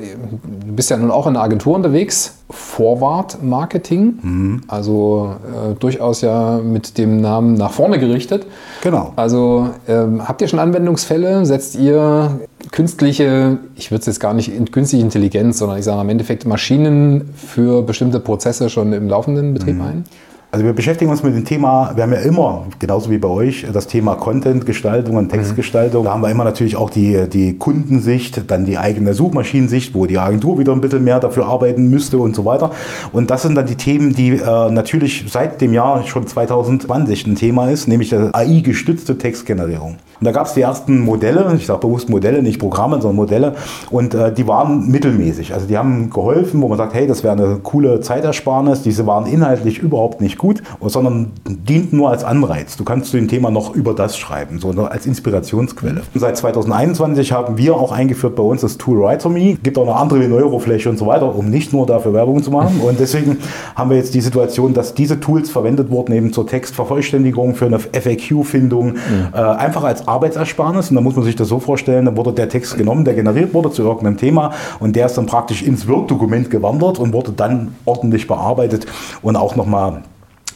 du 0.66 0.74
bist 0.74 0.90
ja 0.90 0.98
nun 0.98 1.12
auch 1.12 1.28
in 1.28 1.34
der 1.34 1.44
Agentur 1.44 1.76
unterwegs, 1.76 2.36
Forward 2.50 3.42
Marketing, 3.44 4.20
mhm. 4.22 4.62
also 4.68 5.36
äh, 5.46 5.76
durchaus 5.76 6.22
ja 6.22 6.60
mit 6.60 6.98
dem 6.98 7.22
Namen 7.22 7.54
nach 7.54 7.72
vorne 7.72 8.00
gerichtet. 8.00 8.46
Genau. 8.82 9.14
Also 9.16 9.70
ähm, 9.88 10.28
habt 10.28 10.42
ihr 10.42 10.48
schon 10.48 10.60
Anwendungsfälle? 10.60 11.46
Setzt 11.46 11.76
ihr 11.76 12.40
künstliche, 12.72 13.58
ich 13.76 13.92
würde 13.92 14.02
es 14.02 14.06
jetzt 14.06 14.20
gar 14.20 14.34
nicht 14.34 14.54
in 14.54 14.70
künstliche 14.72 15.04
Intelligenz, 15.04 15.60
sondern 15.60 15.78
ich 15.78 15.86
sage 15.86 16.02
im 16.02 16.10
Endeffekt 16.10 16.46
Maschinen 16.46 17.30
für 17.36 17.82
bestimmte 17.84 18.20
Prozesse 18.20 18.70
schon 18.70 18.94
im 18.94 19.08
laufenden 19.08 19.54
Betrieb 19.54 19.76
mhm. 19.76 19.82
ein? 19.82 20.06
Also 20.54 20.66
wir 20.66 20.74
beschäftigen 20.74 21.10
uns 21.10 21.24
mit 21.24 21.34
dem 21.34 21.46
Thema, 21.46 21.94
wir 21.96 22.04
haben 22.04 22.12
ja 22.12 22.20
immer, 22.20 22.66
genauso 22.78 23.10
wie 23.10 23.18
bei 23.18 23.30
euch, 23.30 23.66
das 23.72 23.88
Thema 23.88 24.16
Content-Gestaltung 24.16 25.16
und 25.16 25.30
Textgestaltung. 25.30 26.02
Mhm. 26.02 26.06
Da 26.06 26.12
haben 26.12 26.22
wir 26.22 26.30
immer 26.30 26.44
natürlich 26.44 26.76
auch 26.76 26.90
die, 26.90 27.30
die 27.30 27.58
Kundensicht, 27.58 28.52
dann 28.52 28.66
die 28.66 28.78
eigene 28.78 29.14
Suchmaschinensicht, 29.14 29.96
wo 29.96 30.08
die 30.08 30.18
Agentur 30.18 30.60
wieder 30.60 30.74
ein 30.74 30.82
bisschen 30.82 31.06
mehr 31.06 31.22
dafür 31.22 31.46
arbeiten 31.46 31.90
müsste 31.90 32.18
und 32.18 32.36
so 32.36 32.44
weiter. 32.44 32.72
Und 33.14 33.32
das 33.32 33.44
sind 33.44 33.56
dann 33.56 33.66
die 33.66 33.76
Themen, 33.76 34.14
die 34.14 34.32
äh, 34.32 34.72
natürlich 34.72 35.24
seit 35.30 35.62
dem 35.62 35.74
Jahr 35.74 36.06
schon 36.06 36.28
2020 36.28 37.28
ein 37.28 37.36
Thema 37.36 37.70
ist, 37.70 37.88
nämlich 37.88 38.10
die 38.10 38.18
AI-gestützte 38.18 39.18
Textgenerierung. 39.18 40.00
Und 40.22 40.26
da 40.26 40.32
gab 40.32 40.46
es 40.46 40.54
die 40.54 40.62
ersten 40.62 41.00
Modelle, 41.00 41.52
ich 41.58 41.66
sage 41.66 41.80
bewusst 41.80 42.08
Modelle, 42.08 42.44
nicht 42.44 42.60
Programme, 42.60 43.02
sondern 43.02 43.16
Modelle, 43.16 43.56
und 43.90 44.14
äh, 44.14 44.32
die 44.32 44.48
waren 44.48 44.88
mittelmäßig. 44.88 45.52
Also 45.52 45.66
die 45.66 45.80
haben 45.80 46.12
geholfen, 46.12 46.62
wo 46.62 46.68
man 46.68 46.78
sagt, 46.78 46.94
hey, 46.94 47.08
das 47.08 47.24
wäre 47.24 47.34
eine 47.34 47.58
coole 47.64 48.02
Zeitersparnis. 48.02 48.84
Diese 48.84 49.08
waren 49.08 49.26
inhaltlich 49.26 49.80
überhaupt 49.80 50.22
nicht 50.22 50.38
gut, 50.38 50.62
sondern 50.80 51.32
dienten 51.48 51.98
nur 51.98 52.12
als 52.12 52.24
Anreiz. 52.24 52.78
Du 52.78 52.84
kannst 52.84 53.10
zu 53.10 53.18
dem 53.18 53.30
Thema 53.30 53.50
noch 53.50 53.74
über 53.74 53.96
das 53.96 54.16
schreiben, 54.16 54.60
so 54.60 54.70
als 54.70 55.08
Inspirationsquelle. 55.08 56.04
Und 56.14 56.20
seit 56.20 56.38
2021 56.38 57.32
haben 57.32 57.58
wir 57.58 57.76
auch 57.76 57.92
eingeführt 57.92 58.36
bei 58.36 58.44
uns 58.44 58.62
das 58.62 58.78
Tool 58.78 59.00
WriterMe. 59.00 59.58
Gibt 59.64 59.80
auch 59.80 59.88
noch 59.88 60.00
andere 60.00 60.22
wie 60.22 60.28
Neuroflash 60.28 60.86
und 60.86 61.00
so 61.00 61.08
weiter, 61.08 61.34
um 61.34 61.50
nicht 61.50 61.74
nur 61.74 61.88
dafür 61.88 62.14
Werbung 62.14 62.44
zu 62.44 62.52
machen. 62.52 62.80
Und 62.82 63.00
deswegen 63.00 63.40
haben 63.76 63.90
wir 63.90 63.98
jetzt 63.98 64.14
die 64.14 64.22
Situation, 64.22 64.76
dass 64.76 64.94
diese 64.94 65.20
Tools 65.20 65.50
verwendet 65.50 65.90
wurden 65.90 66.14
eben 66.14 66.32
zur 66.32 66.46
Textvervollständigung, 66.46 67.56
für 67.56 67.66
eine 67.66 67.80
FAQ-Findung, 67.80 68.90
mhm. 68.90 68.98
äh, 69.34 69.38
einfach 69.38 69.84
als 69.84 70.08
Arbeitsersparnis. 70.12 70.90
Und 70.90 70.96
da 70.96 71.02
muss 71.02 71.16
man 71.16 71.26
sich 71.26 71.36
das 71.36 71.48
so 71.48 71.60
vorstellen, 71.60 72.06
da 72.06 72.16
wurde 72.16 72.34
der 72.34 72.50
Text 72.50 72.78
genommen, 72.78 73.06
der 73.06 73.14
generiert 73.14 73.54
wurde 73.54 73.72
zu 73.72 73.84
irgendeinem 73.84 74.18
Thema 74.18 74.52
und 74.80 74.96
der 74.96 75.06
ist 75.08 75.18
dann 75.18 75.26
praktisch 75.26 75.64
ins 75.64 75.88
Word-Dokument 75.88 76.50
gewandert 76.50 77.00
und 77.00 77.14
wurde 77.14 77.32
dann 77.32 77.76
ordentlich 77.86 78.28
bearbeitet 78.28 78.86
und 79.22 79.36
auch 79.36 79.56
nochmal 79.56 80.04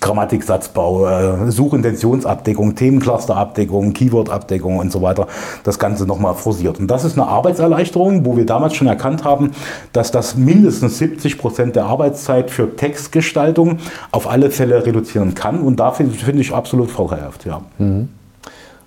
Grammatiksatzbau, 0.05 1.07
äh, 1.07 1.51
Suchintentionsabdeckung, 1.51 2.75
Themenclusterabdeckung, 2.75 3.93
Keywordabdeckung 3.93 4.77
und 4.77 4.91
so 4.91 5.01
weiter, 5.01 5.27
das 5.63 5.79
Ganze 5.79 6.05
nochmal 6.05 6.35
forciert. 6.35 6.79
Und 6.79 6.87
das 6.87 7.03
ist 7.03 7.17
eine 7.17 7.27
Arbeitserleichterung, 7.27 8.23
wo 8.23 8.37
wir 8.37 8.45
damals 8.45 8.75
schon 8.75 8.85
erkannt 8.87 9.23
haben, 9.23 9.51
dass 9.93 10.11
das 10.11 10.35
mindestens 10.35 10.99
70 10.99 11.39
Prozent 11.39 11.75
der 11.75 11.85
Arbeitszeit 11.85 12.51
für 12.51 12.75
Textgestaltung 12.75 13.79
auf 14.11 14.29
alle 14.29 14.51
Fälle 14.51 14.85
reduzieren 14.85 15.33
kann. 15.33 15.61
Und 15.61 15.79
dafür 15.79 16.07
finde 16.07 16.41
ich 16.41 16.53
absolut 16.53 16.91
vorteilhaft. 16.91 17.45
Ja. 17.45 17.61
Mhm. 17.79 18.09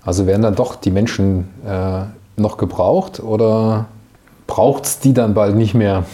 Also 0.08 0.26
werden 0.26 0.40
dann 0.40 0.54
doch 0.54 0.74
die 0.74 0.90
Menschen 0.90 1.50
äh, 1.66 2.04
noch 2.40 2.56
gebraucht 2.56 3.20
oder 3.20 3.88
braucht 4.46 4.86
es 4.86 5.00
die 5.00 5.12
dann 5.12 5.34
bald 5.34 5.54
nicht 5.54 5.74
mehr? 5.74 6.04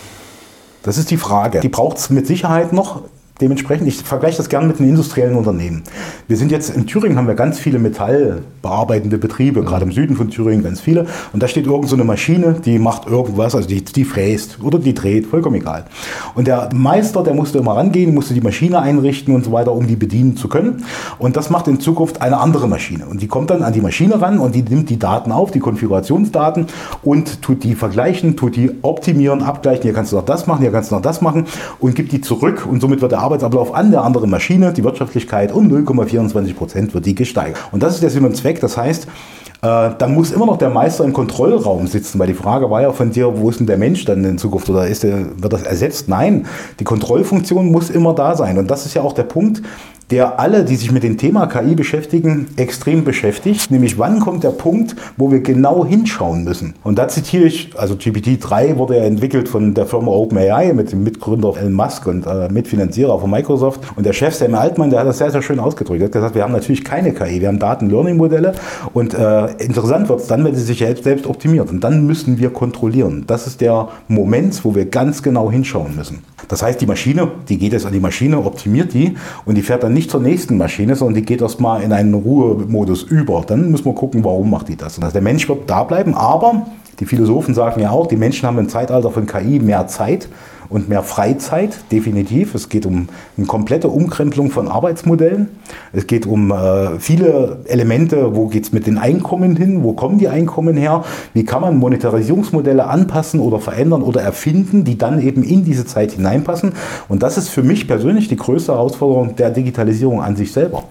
Das 0.83 0.99
ist 0.99 1.13
die 1.13 1.17
Frage. 1.17 1.61
Die 1.61 1.69
braucht 1.69 1.99
es 1.99 2.11
mit 2.11 2.27
Sicherheit 2.27 2.73
noch. 2.73 3.03
Dementsprechend, 3.41 3.88
ich 3.88 3.97
vergleiche 3.97 4.37
das 4.37 4.49
gerne 4.49 4.69
mit 4.69 4.79
den 4.79 4.88
industriellen 4.88 5.35
Unternehmen. 5.35 5.83
Wir 6.29 6.37
sind 6.37 6.53
jetzt 6.53 6.71
in 6.71 6.87
Thüringen, 6.87 7.19
haben 7.19 7.26
wir 7.26 7.35
ganz 7.35 7.59
viele 7.59 7.81
metallbearbeitende 7.81 9.19
Betriebe, 9.19 9.61
mhm. 9.61 9.67
gerade 9.67 9.85
im 9.87 9.91
Süden 9.91 10.14
von 10.14 10.31
Thüringen 10.31 10.62
ganz 10.62 10.81
viele. 10.81 11.07
Und 11.33 11.43
da 11.43 11.49
steht 11.49 11.67
irgend 11.67 11.88
so 11.88 11.97
eine 11.97 12.05
Maschine, 12.05 12.55
die 12.64 12.79
macht 12.79 13.09
irgendwas, 13.09 13.57
also 13.57 13.67
die, 13.67 13.83
die 13.83 14.05
fräst 14.05 14.59
oder 14.62 14.79
die 14.79 14.95
dreht, 14.95 15.26
vollkommen 15.26 15.57
egal. 15.57 15.87
Und 16.37 16.47
der 16.47 16.69
Meister, 16.73 17.25
der 17.25 17.35
musste 17.35 17.59
immer 17.59 17.76
rangehen, 17.76 18.14
musste 18.14 18.35
die 18.35 18.41
Maschine 18.41 18.79
einrichten 18.79 19.35
und 19.35 19.45
so 19.45 19.50
weiter, 19.50 19.73
um 19.73 19.88
die 19.88 19.97
bedienen 19.97 20.37
zu 20.37 20.47
können. 20.47 20.85
Und 21.19 21.35
das 21.35 21.50
macht 21.50 21.67
in 21.67 21.81
Zukunft 21.81 22.23
eine 22.23 22.38
andere 22.38 22.69
Maschine. 22.69 23.07
Und 23.07 23.21
die 23.21 23.26
kommt 23.26 23.50
dann 23.50 23.64
an 23.64 23.73
die 23.73 23.81
Maschine 23.81 24.23
ran 24.23 24.38
und 24.38 24.55
die 24.55 24.62
nimmt 24.62 24.91
die 24.91 24.99
Daten 25.00 25.33
auf, 25.33 25.50
die 25.50 25.59
Konfigurationsdaten 25.59 26.69
und 27.03 27.43
tut 27.43 27.64
die 27.64 27.75
vergleichen, 27.75 28.37
tut 28.37 28.55
die 28.55 28.71
optimieren, 28.83 29.43
abgleichen. 29.43 29.83
Hier 29.83 29.93
kannst 29.93 30.12
du 30.12 30.17
noch 30.17 30.25
das 30.25 30.47
machen, 30.47 30.61
hier 30.61 30.71
kannst 30.71 30.93
du 30.93 30.95
noch 30.95 31.03
das 31.03 31.21
machen 31.21 31.47
und 31.81 31.97
gibt 31.97 32.12
die 32.12 32.21
zurück. 32.21 32.64
Und 32.64 32.81
somit 32.81 33.03
wird 33.03 33.11
der 33.11 33.24
Arbeitsablauf 33.25 33.75
an 33.75 33.90
der 33.90 34.02
anderen 34.02 34.31
Maschine, 34.31 34.73
die 34.73 34.85
Wirtschaftlichkeit 34.85 35.52
um 35.52 35.66
0,24 35.69 36.54
Prozent 36.54 36.95
wird 36.95 37.07
die 37.07 37.14
gesteigert. 37.14 37.59
Und 37.73 37.83
das 37.83 37.95
ist 37.95 38.02
der 38.02 38.11
Sinn 38.11 38.25
und 38.25 38.37
Zweck. 38.37 38.61
Das 38.61 38.76
heißt, 38.76 39.07
äh, 39.62 39.90
dann 39.97 40.14
muss 40.14 40.31
immer 40.31 40.45
noch 40.45 40.59
der 40.59 40.69
Meister 40.69 41.04
im 41.04 41.14
Kontrollraum 41.14 41.87
sitzen, 41.87 42.19
weil 42.19 42.26
die 42.26 42.35
Frage 42.35 42.71
war 42.71 42.83
ja 42.83 42.93
von 42.93 43.11
dir, 43.11 43.38
wo 43.38 43.49
ist 43.49 43.61
denn 43.61 43.66
der 43.66 43.78
Mensch 43.78 44.04
dann 44.04 44.23
in 44.25 44.37
Zukunft 44.37 44.69
oder 44.69 44.87
ist 44.87 45.04
der, 45.04 45.40
wird 45.43 45.52
das 45.52 45.62
ersetzt? 45.62 46.09
Nein, 46.09 46.47
die 46.78 46.85
Kontrollfunktion 46.85 47.73
muss 47.73 47.88
immer 47.88 48.14
da 48.14 48.37
sein. 48.37 48.59
Und 48.59 48.71
das 48.71 48.85
ist 48.85 48.93
ja 48.93 49.00
auch 49.00 49.14
der 49.14 49.23
Punkt, 49.23 49.62
der 50.11 50.38
alle, 50.38 50.64
die 50.64 50.76
sich 50.76 50.92
mit 50.92 51.02
dem 51.02 51.18
Thema 51.18 51.46
KI 51.46 51.75
beschäftigen, 51.75 52.49
extrem 52.56 53.04
beschäftigt. 53.04 53.70
Nämlich 53.70 53.99
wann 53.99 54.20
kommt 54.20 54.44
der 54.44 54.50
Punkt, 54.50 54.94
wo 55.16 55.30
wir 55.30 55.40
genau 55.40 55.84
hinschauen 55.84 56.44
müssen. 56.44 56.75
Und 56.82 56.99
da 56.99 57.08
zitiere 57.08 57.44
ich, 57.44 57.70
also 57.76 57.94
GPT-3 57.94 58.76
wurde 58.76 58.96
ja 58.96 59.04
entwickelt 59.04 59.49
von 59.49 59.75
der 59.75 59.87
Firma 59.87 60.08
OpenAI 60.08 60.73
mit 60.73 60.92
dem 60.92 61.02
Mitgründer 61.02 61.54
Elon 61.56 61.73
Musk 61.73 62.06
und 62.06 62.26
äh, 62.26 62.49
Mitfinanzierer 62.49 63.18
von 63.18 63.30
Microsoft. 63.30 63.80
Und 63.96 64.04
der 64.04 64.12
Chef 64.12 64.34
Sam 64.34 64.54
Altman, 64.54 64.90
der 64.90 65.00
hat 65.00 65.06
das 65.06 65.18
sehr, 65.18 65.30
sehr 65.30 65.42
schön 65.42 65.58
ausgedrückt. 65.58 66.00
Er 66.00 66.06
hat 66.06 66.12
gesagt, 66.12 66.34
wir 66.34 66.42
haben 66.42 66.52
natürlich 66.52 66.84
keine 66.84 67.12
KI, 67.12 67.40
wir 67.40 67.49
haben 67.49 67.58
Daten-Learning-Modelle. 67.58 68.52
Und 68.92 69.14
äh, 69.14 69.46
interessant 69.54 70.08
wird 70.08 70.20
es 70.20 70.26
dann, 70.26 70.44
wenn 70.44 70.54
sie 70.54 70.62
sich 70.62 70.78
selbst, 70.78 71.04
selbst 71.04 71.26
optimiert. 71.26 71.70
Und 71.70 71.82
dann 71.82 72.06
müssen 72.06 72.38
wir 72.38 72.50
kontrollieren. 72.50 73.25
Das 73.26 73.46
ist 73.46 73.61
der 73.61 73.88
Moment, 74.08 74.64
wo 74.64 74.75
wir 74.75 74.87
ganz 74.87 75.23
genau 75.23 75.50
hinschauen 75.50 75.96
müssen. 75.96 76.23
Das 76.49 76.62
heißt, 76.62 76.80
die 76.80 76.87
Maschine, 76.87 77.30
die 77.49 77.58
geht 77.58 77.73
jetzt 77.73 77.87
an 77.87 77.92
die 77.92 78.00
Maschine, 78.00 78.38
optimiert 78.38 78.92
die 78.92 79.16
und 79.46 79.54
die 79.54 79.62
fährt 79.62 79.82
dann 79.82 79.94
nicht 79.95 80.11
zur 80.11 80.21
nächsten 80.21 80.59
Maschine, 80.59 80.97
sondern 80.97 81.15
die 81.15 81.23
geht 81.23 81.41
erstmal 81.41 81.83
in 81.83 81.93
einen 81.93 82.15
Ruhemodus 82.15 83.03
über. 83.03 83.43
Dann 83.47 83.71
müssen 83.71 83.87
wir 83.87 83.95
gucken, 83.95 84.25
warum 84.25 84.51
macht 84.51 84.69
die 84.69 84.77
das. 84.77 84.99
Also 85.01 85.13
der 85.13 85.23
Mensch 85.23 85.49
wird 85.49 85.71
da 85.71 85.85
bleiben, 85.85 86.15
aber 86.15 86.67
die 87.01 87.07
Philosophen 87.07 87.55
sagen 87.55 87.81
ja 87.81 87.91
auch, 87.91 88.07
die 88.07 88.17
Menschen 88.17 88.47
haben 88.47 88.59
im 88.59 88.69
Zeitalter 88.69 89.11
von 89.11 89.27
KI 89.27 89.59
mehr 89.59 89.87
Zeit 89.87 90.29
und 90.69 90.89
mehr 90.89 91.03
Freizeit, 91.03 91.77
definitiv. 91.93 92.55
Es 92.55 92.69
geht 92.69 92.87
um 92.87 93.09
eine 93.37 93.47
komplette 93.47 93.89
Umkrempelung 93.89 94.51
von 94.51 94.69
Arbeitsmodellen. 94.69 95.49
Es 95.93 96.07
geht 96.07 96.27
um 96.27 96.51
äh, 96.51 96.99
viele 96.99 97.61
Elemente, 97.67 98.35
wo 98.35 98.47
geht 98.49 98.65
es 98.65 98.73
mit 98.73 98.87
den 98.87 98.99
Einkommen 98.99 99.57
hin, 99.57 99.83
wo 99.83 99.93
kommen 99.93 100.19
die 100.19 100.29
Einkommen 100.29 100.77
her, 100.77 101.05
wie 101.33 101.45
kann 101.45 101.61
man 101.61 101.77
Monetarisierungsmodelle 101.79 102.87
anpassen 102.87 103.41
oder 103.41 103.61
verändern 103.61 104.03
oder 104.03 104.23
erfinden, 104.23 104.85
die 104.85 104.99
dann 104.99 105.21
eben 105.21 105.43
in 105.43 105.65
diese 105.65 105.87
Zeit 105.87 106.13
hineinpassen. 106.13 106.73
Und 107.09 107.23
das 107.23 107.39
ist 107.39 107.51
für 107.51 107.63
mich 107.63 107.87
persönlich 107.87 108.29
die 108.29 108.37
größte 108.37 108.73
Herausforderung 108.73 109.37
der 109.37 109.51
Digitalisierung 109.51 110.23
an 110.23 110.37
sich 110.37 110.53
selber. 110.53 110.85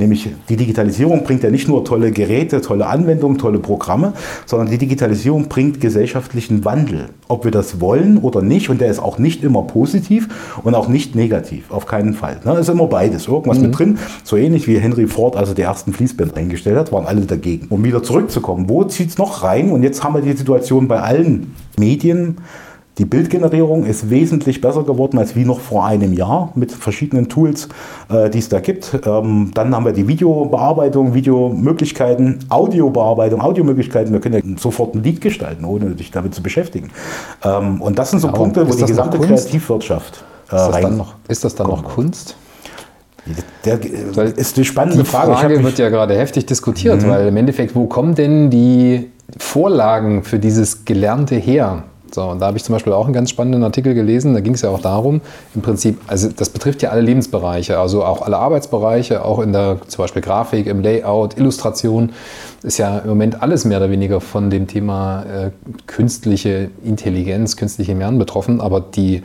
Nämlich 0.00 0.30
die 0.48 0.56
Digitalisierung 0.56 1.24
bringt 1.24 1.42
ja 1.42 1.50
nicht 1.50 1.68
nur 1.68 1.84
tolle 1.84 2.10
Geräte, 2.10 2.62
tolle 2.62 2.86
Anwendungen, 2.86 3.36
tolle 3.36 3.58
Programme, 3.58 4.14
sondern 4.46 4.70
die 4.70 4.78
Digitalisierung 4.78 5.48
bringt 5.48 5.78
gesellschaftlichen 5.78 6.64
Wandel. 6.64 7.10
Ob 7.28 7.44
wir 7.44 7.50
das 7.50 7.82
wollen 7.82 8.16
oder 8.16 8.40
nicht, 8.40 8.70
und 8.70 8.80
der 8.80 8.90
ist 8.90 8.98
auch 8.98 9.18
nicht 9.18 9.44
immer 9.44 9.62
positiv 9.64 10.28
und 10.64 10.74
auch 10.74 10.88
nicht 10.88 11.14
negativ, 11.14 11.70
auf 11.70 11.84
keinen 11.84 12.14
Fall. 12.14 12.38
Es 12.40 12.46
ne? 12.46 12.58
ist 12.58 12.70
immer 12.70 12.86
beides, 12.86 13.28
irgendwas 13.28 13.58
mhm. 13.58 13.64
mit 13.64 13.78
drin. 13.78 13.98
So 14.24 14.38
ähnlich 14.38 14.66
wie 14.66 14.78
Henry 14.78 15.06
Ford 15.06 15.36
also 15.36 15.52
die 15.52 15.62
ersten 15.62 15.92
Fließbänder 15.92 16.38
eingestellt 16.38 16.78
hat, 16.78 16.92
waren 16.92 17.04
alle 17.04 17.20
dagegen. 17.20 17.66
Um 17.68 17.84
wieder 17.84 18.02
zurückzukommen, 18.02 18.70
wo 18.70 18.84
zieht 18.84 19.10
es 19.10 19.18
noch 19.18 19.42
rein? 19.42 19.70
Und 19.70 19.82
jetzt 19.82 20.02
haben 20.02 20.14
wir 20.14 20.22
die 20.22 20.32
Situation 20.32 20.88
bei 20.88 21.00
allen 21.00 21.54
Medien, 21.78 22.38
die 22.98 23.04
Bildgenerierung 23.04 23.84
ist 23.84 24.10
wesentlich 24.10 24.60
besser 24.60 24.82
geworden 24.82 25.18
als 25.18 25.36
wie 25.36 25.44
noch 25.44 25.60
vor 25.60 25.86
einem 25.86 26.12
Jahr 26.12 26.52
mit 26.54 26.72
verschiedenen 26.72 27.28
Tools, 27.28 27.68
äh, 28.10 28.28
die 28.28 28.38
es 28.38 28.48
da 28.48 28.60
gibt. 28.60 28.98
Ähm, 29.06 29.52
dann 29.54 29.74
haben 29.74 29.84
wir 29.84 29.92
die 29.92 30.06
Videobearbeitung, 30.06 31.14
Videomöglichkeiten, 31.14 32.40
Audiobearbeitung, 32.48 33.40
Audiomöglichkeiten. 33.40 34.12
Wir 34.12 34.20
können 34.20 34.34
ja 34.34 34.58
sofort 34.58 34.94
ein 34.94 35.02
Lied 35.02 35.20
gestalten, 35.20 35.64
ohne 35.64 35.96
sich 35.96 36.10
damit 36.10 36.34
zu 36.34 36.42
beschäftigen. 36.42 36.90
Ähm, 37.42 37.80
und 37.80 37.98
das 37.98 38.10
sind 38.10 38.20
so 38.20 38.28
ja, 38.28 38.34
Punkte, 38.34 38.68
wo 38.68 38.74
die 38.74 38.84
gesamte 38.84 39.18
Kreativwirtschaft 39.18 40.24
äh, 40.50 40.56
ist, 40.56 40.84
das 40.84 40.90
noch, 40.90 41.14
ist 41.28 41.44
das 41.44 41.54
dann 41.54 41.68
noch 41.68 41.84
Kunst? 41.84 42.36
Der, 43.64 43.76
der 43.76 44.36
ist 44.36 44.56
die 44.56 44.64
spannende 44.64 45.04
die 45.04 45.08
Frage. 45.08 45.30
Die 45.30 45.36
Frage 45.38 45.64
wird 45.64 45.78
ja 45.78 45.88
gerade 45.90 46.16
heftig 46.16 46.46
diskutiert, 46.46 47.02
mhm. 47.02 47.08
weil 47.08 47.28
im 47.28 47.36
Endeffekt, 47.36 47.74
wo 47.74 47.86
kommen 47.86 48.14
denn 48.14 48.50
die 48.50 49.10
Vorlagen 49.38 50.24
für 50.24 50.38
dieses 50.38 50.84
Gelernte 50.84 51.36
her? 51.36 51.84
So, 52.14 52.22
und 52.22 52.40
da 52.40 52.46
habe 52.46 52.56
ich 52.56 52.64
zum 52.64 52.74
Beispiel 52.74 52.92
auch 52.92 53.04
einen 53.04 53.14
ganz 53.14 53.30
spannenden 53.30 53.62
Artikel 53.62 53.94
gelesen. 53.94 54.34
Da 54.34 54.40
ging 54.40 54.54
es 54.54 54.62
ja 54.62 54.70
auch 54.70 54.80
darum, 54.80 55.20
im 55.54 55.62
Prinzip, 55.62 55.98
also 56.06 56.28
das 56.28 56.50
betrifft 56.50 56.82
ja 56.82 56.90
alle 56.90 57.00
Lebensbereiche, 57.00 57.78
also 57.78 58.04
auch 58.04 58.22
alle 58.22 58.38
Arbeitsbereiche, 58.38 59.24
auch 59.24 59.40
in 59.40 59.52
der 59.52 59.78
zum 59.86 60.02
Beispiel 60.02 60.22
Grafik, 60.22 60.66
im 60.66 60.82
Layout, 60.82 61.38
Illustration, 61.38 62.12
ist 62.62 62.78
ja 62.78 62.98
im 62.98 63.08
Moment 63.08 63.42
alles 63.42 63.64
mehr 63.64 63.78
oder 63.78 63.90
weniger 63.90 64.20
von 64.20 64.50
dem 64.50 64.66
Thema 64.66 65.22
äh, 65.22 65.50
künstliche 65.86 66.70
Intelligenz, 66.84 67.56
künstliche 67.56 67.94
Lernen 67.94 68.18
betroffen. 68.18 68.60
Aber 68.60 68.80
die 68.80 69.22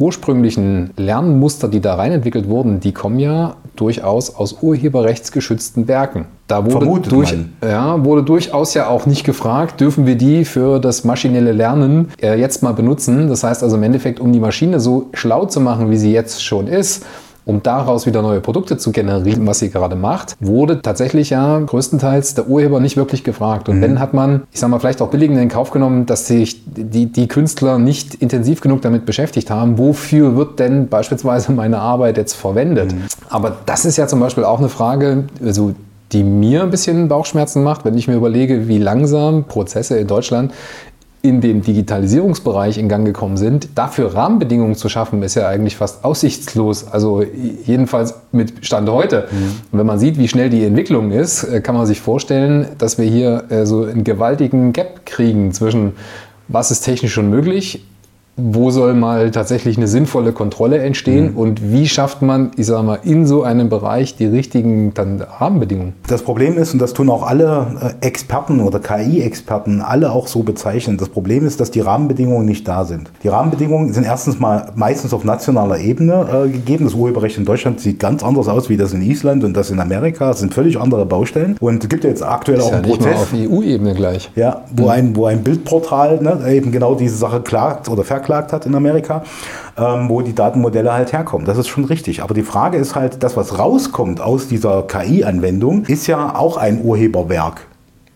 ursprünglichen 0.00 0.90
Lernmuster, 0.96 1.68
die 1.68 1.80
da 1.80 1.94
rein 1.94 2.12
entwickelt 2.12 2.48
wurden, 2.48 2.80
die 2.80 2.92
kommen 2.92 3.20
ja 3.20 3.56
durchaus 3.76 4.34
aus 4.34 4.58
urheberrechtsgeschützten 4.62 5.86
Werken. 5.86 6.26
Da 6.46 6.66
wurde, 6.66 7.08
durch, 7.08 7.34
ja, 7.62 8.04
wurde 8.04 8.24
durchaus 8.24 8.74
ja 8.74 8.88
auch 8.88 9.06
nicht 9.06 9.24
gefragt, 9.24 9.80
dürfen 9.80 10.06
wir 10.06 10.16
die 10.16 10.44
für 10.44 10.80
das 10.80 11.04
maschinelle 11.04 11.52
Lernen 11.52 12.08
äh, 12.20 12.38
jetzt 12.40 12.62
mal 12.64 12.72
benutzen. 12.72 13.28
Das 13.28 13.44
heißt 13.44 13.62
also 13.62 13.76
im 13.76 13.82
Endeffekt, 13.84 14.18
um 14.18 14.32
die 14.32 14.40
Maschine 14.40 14.80
so 14.80 15.10
schlau 15.12 15.46
zu 15.46 15.60
machen, 15.60 15.90
wie 15.90 15.96
sie 15.96 16.12
jetzt 16.12 16.42
schon 16.42 16.66
ist, 16.66 17.04
um 17.50 17.62
daraus 17.62 18.06
wieder 18.06 18.22
neue 18.22 18.40
Produkte 18.40 18.78
zu 18.78 18.92
generieren, 18.92 19.46
was 19.46 19.58
sie 19.58 19.70
gerade 19.70 19.96
macht, 19.96 20.36
wurde 20.38 20.80
tatsächlich 20.80 21.30
ja 21.30 21.58
größtenteils 21.58 22.34
der 22.34 22.48
Urheber 22.48 22.78
nicht 22.78 22.96
wirklich 22.96 23.24
gefragt. 23.24 23.68
Und 23.68 23.78
mhm. 23.78 23.82
wenn 23.82 24.00
hat 24.00 24.14
man, 24.14 24.42
ich 24.52 24.60
sage 24.60 24.70
mal, 24.70 24.78
vielleicht 24.78 25.02
auch 25.02 25.08
billigend 25.08 25.38
in 25.40 25.48
Kauf 25.48 25.72
genommen, 25.72 26.06
dass 26.06 26.28
sich 26.28 26.62
die, 26.64 27.06
die 27.06 27.26
Künstler 27.26 27.78
nicht 27.78 28.14
intensiv 28.14 28.60
genug 28.60 28.82
damit 28.82 29.04
beschäftigt 29.04 29.50
haben, 29.50 29.78
wofür 29.78 30.36
wird 30.36 30.60
denn 30.60 30.88
beispielsweise 30.88 31.50
meine 31.52 31.80
Arbeit 31.80 32.16
jetzt 32.16 32.34
verwendet. 32.34 32.92
Mhm. 32.92 33.02
Aber 33.28 33.56
das 33.66 33.84
ist 33.84 33.96
ja 33.96 34.06
zum 34.06 34.20
Beispiel 34.20 34.44
auch 34.44 34.60
eine 34.60 34.68
Frage, 34.68 35.24
also 35.44 35.74
die 36.12 36.24
mir 36.24 36.62
ein 36.62 36.70
bisschen 36.70 37.08
Bauchschmerzen 37.08 37.62
macht, 37.62 37.84
wenn 37.84 37.96
ich 37.96 38.08
mir 38.08 38.14
überlege, 38.14 38.68
wie 38.68 38.78
langsam 38.78 39.44
Prozesse 39.44 39.98
in 39.98 40.06
Deutschland 40.06 40.52
in 41.22 41.40
den 41.40 41.60
Digitalisierungsbereich 41.62 42.78
in 42.78 42.88
Gang 42.88 43.04
gekommen 43.04 43.36
sind, 43.36 43.68
dafür 43.74 44.14
Rahmenbedingungen 44.14 44.74
zu 44.74 44.88
schaffen, 44.88 45.22
ist 45.22 45.34
ja 45.34 45.48
eigentlich 45.48 45.76
fast 45.76 46.04
aussichtslos. 46.04 46.86
Also 46.90 47.22
jedenfalls 47.66 48.14
mit 48.32 48.64
Stand 48.64 48.88
heute. 48.88 49.28
Mhm. 49.30 49.36
Und 49.70 49.78
wenn 49.78 49.86
man 49.86 49.98
sieht, 49.98 50.18
wie 50.18 50.28
schnell 50.28 50.48
die 50.48 50.64
Entwicklung 50.64 51.10
ist, 51.10 51.44
äh, 51.44 51.60
kann 51.60 51.74
man 51.74 51.86
sich 51.86 52.00
vorstellen, 52.00 52.68
dass 52.78 52.98
wir 52.98 53.04
hier 53.04 53.44
äh, 53.50 53.66
so 53.66 53.84
einen 53.84 54.04
gewaltigen 54.04 54.72
Gap 54.72 55.04
kriegen 55.04 55.52
zwischen 55.52 55.92
was 56.52 56.70
ist 56.70 56.80
technisch 56.80 57.12
schon 57.12 57.30
möglich 57.30 57.84
wo 58.42 58.70
soll 58.70 58.94
mal 58.94 59.30
tatsächlich 59.30 59.76
eine 59.76 59.88
sinnvolle 59.88 60.32
Kontrolle 60.32 60.78
entstehen 60.78 61.32
mhm. 61.32 61.36
und 61.36 61.72
wie 61.72 61.88
schafft 61.88 62.22
man, 62.22 62.50
ich 62.56 62.66
sage 62.66 62.82
mal, 62.82 62.98
in 63.02 63.26
so 63.26 63.42
einem 63.42 63.68
Bereich 63.68 64.16
die 64.16 64.26
richtigen 64.26 64.94
dann 64.94 65.20
Rahmenbedingungen? 65.20 65.94
Das 66.06 66.22
Problem 66.22 66.56
ist, 66.56 66.72
und 66.72 66.80
das 66.80 66.92
tun 66.94 67.10
auch 67.10 67.22
alle 67.22 67.94
äh, 68.00 68.06
Experten 68.06 68.60
oder 68.60 68.80
KI-Experten 68.80 69.80
alle 69.80 70.12
auch 70.12 70.26
so 70.26 70.42
bezeichnen, 70.42 70.96
das 70.96 71.08
Problem 71.08 71.46
ist, 71.46 71.60
dass 71.60 71.70
die 71.70 71.80
Rahmenbedingungen 71.80 72.46
nicht 72.46 72.66
da 72.66 72.84
sind. 72.84 73.10
Die 73.22 73.28
Rahmenbedingungen 73.28 73.92
sind 73.92 74.04
erstens 74.04 74.38
mal 74.38 74.72
meistens 74.74 75.12
auf 75.12 75.24
nationaler 75.24 75.78
Ebene 75.78 76.26
äh, 76.46 76.48
gegeben. 76.48 76.84
Das 76.84 76.94
Urheberrecht 76.94 77.38
in 77.38 77.44
Deutschland 77.44 77.80
sieht 77.80 77.98
ganz 77.98 78.22
anders 78.22 78.48
aus 78.48 78.68
wie 78.68 78.76
das 78.76 78.92
in 78.92 79.02
Island 79.02 79.44
und 79.44 79.56
das 79.56 79.70
in 79.70 79.80
Amerika. 79.80 80.28
Das 80.28 80.40
sind 80.40 80.54
völlig 80.54 80.80
andere 80.80 81.06
Baustellen. 81.06 81.56
Und 81.60 81.82
es 81.82 81.88
gibt 81.88 82.04
ja 82.04 82.10
jetzt 82.10 82.22
aktuell 82.22 82.58
ist 82.58 82.64
auch 82.64 82.70
ja 82.70 82.78
einen 82.78 82.86
Prozess. 82.86 83.16
auf 83.16 83.32
EU-Ebene 83.34 83.94
gleich. 83.94 84.30
Ja, 84.36 84.62
wo, 84.74 84.84
mhm. 84.84 84.90
ein, 84.90 85.16
wo 85.16 85.26
ein 85.26 85.42
Bildportal 85.42 86.22
ne, 86.22 86.40
eben 86.50 86.72
genau 86.72 86.94
diese 86.94 87.16
Sache 87.16 87.40
klagt 87.40 87.88
oder 87.88 88.04
verklagt 88.04 88.29
verklagt 88.30 88.52
hat 88.52 88.66
in 88.66 88.74
Amerika, 88.74 89.24
ähm, 89.76 90.08
wo 90.08 90.22
die 90.22 90.34
Datenmodelle 90.34 90.92
halt 90.92 91.12
herkommen. 91.12 91.46
Das 91.46 91.58
ist 91.58 91.68
schon 91.68 91.84
richtig. 91.84 92.22
Aber 92.22 92.34
die 92.34 92.42
Frage 92.42 92.78
ist 92.78 92.94
halt, 92.94 93.22
das, 93.22 93.36
was 93.36 93.58
rauskommt 93.58 94.20
aus 94.20 94.46
dieser 94.46 94.82
KI-Anwendung, 94.82 95.84
ist 95.86 96.06
ja 96.06 96.36
auch 96.36 96.56
ein 96.56 96.82
Urheberwerk. 96.84 97.66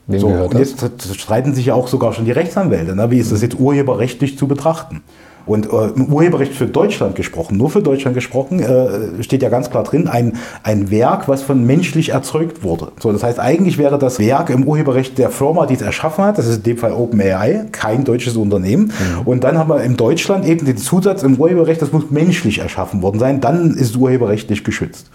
Wem 0.06 0.21
so, 0.21 0.28
und 0.28 0.54
jetzt 0.59 0.85
streiten 1.14 1.54
sich 1.54 1.66
ja 1.66 1.75
auch 1.75 1.88
sogar 1.88 2.12
schon 2.12 2.26
die 2.26 2.33
Rechtsanwälte. 2.33 2.94
Ne? 2.94 3.11
Wie 3.11 3.18
ist 3.18 3.33
das 3.33 3.42
jetzt 3.42 3.59
urheberrechtlich 3.59 4.38
zu 4.38 4.47
betrachten? 4.47 5.02
Und 5.47 5.67
äh, 5.67 5.89
im 5.97 6.13
Urheberrecht 6.13 6.55
für 6.55 6.67
Deutschland 6.67 7.17
gesprochen, 7.17 7.57
nur 7.57 7.71
für 7.71 7.83
Deutschland 7.83 8.15
gesprochen, 8.15 8.61
äh, 8.61 9.23
steht 9.23 9.43
ja 9.43 9.49
ganz 9.49 9.71
klar 9.71 9.85
drin, 9.85 10.09
ein, 10.09 10.35
ein 10.63 10.91
Werk, 10.91 11.29
was 11.29 11.43
von 11.43 11.65
menschlich 11.67 12.11
erzeugt 12.11 12.63
wurde. 12.63 12.93
So, 13.01 13.13
das 13.13 13.23
heißt, 13.23 13.39
eigentlich 13.39 13.79
wäre 13.79 13.99
das 13.99 14.19
Werk 14.19 14.51
im 14.51 14.65
Urheberrecht 14.65 15.19
der 15.19 15.31
Firma, 15.31 15.67
die 15.67 15.75
es 15.75 15.83
erschaffen 15.83 16.25
hat, 16.25 16.39
das 16.39 16.47
ist 16.47 16.59
in 16.59 16.63
dem 16.63 16.79
Fall 16.79 16.93
OpenAI, 16.93 17.67
kein 17.73 18.05
deutsches 18.05 18.37
Unternehmen. 18.37 18.87
Mhm. 18.87 19.27
Und 19.27 19.45
dann 19.45 19.59
haben 19.59 19.69
wir 19.69 19.83
in 19.83 19.97
Deutschland 19.97 20.47
eben 20.47 20.65
den 20.65 20.79
Zusatz 20.79 21.23
im 21.23 21.37
Urheberrecht, 21.37 21.83
das 21.83 21.93
muss 21.93 22.11
menschlich 22.11 22.59
erschaffen 22.59 23.03
worden 23.03 23.19
sein, 23.19 23.41
dann 23.41 23.73
ist 23.73 23.91
es 23.91 23.97
urheberrechtlich 23.97 24.65
geschützt. 24.65 25.11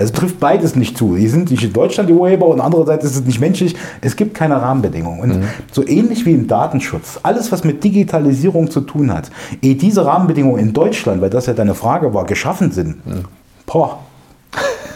Also 0.00 0.14
trifft 0.14 0.40
beides 0.40 0.76
nicht 0.76 0.96
zu. 0.96 1.14
Die 1.14 1.28
sind 1.28 1.50
nicht 1.50 1.62
in 1.62 1.72
Deutschland 1.72 2.08
die 2.08 2.14
Urheber 2.14 2.46
und 2.46 2.60
andererseits 2.60 3.04
ist 3.04 3.16
es 3.16 3.24
nicht 3.24 3.38
menschlich. 3.38 3.76
Es 4.00 4.16
gibt 4.16 4.34
keine 4.34 4.60
Rahmenbedingungen. 4.60 5.20
Und 5.20 5.40
mhm. 5.40 5.44
so 5.72 5.86
ähnlich 5.86 6.24
wie 6.24 6.32
im 6.32 6.46
Datenschutz, 6.46 7.20
alles 7.22 7.52
was 7.52 7.64
mit 7.64 7.84
Digitalisierung 7.84 8.70
zu 8.70 8.80
tun 8.80 9.12
hat, 9.12 9.30
ehe 9.60 9.74
diese 9.74 10.04
Rahmenbedingungen 10.06 10.58
in 10.58 10.72
Deutschland, 10.72 11.20
weil 11.20 11.30
das 11.30 11.46
ja 11.46 11.52
deine 11.52 11.74
Frage 11.74 12.14
war, 12.14 12.24
geschaffen 12.24 12.72
sind, 12.72 13.06
mhm. 13.06 13.24
boah, 13.66 13.98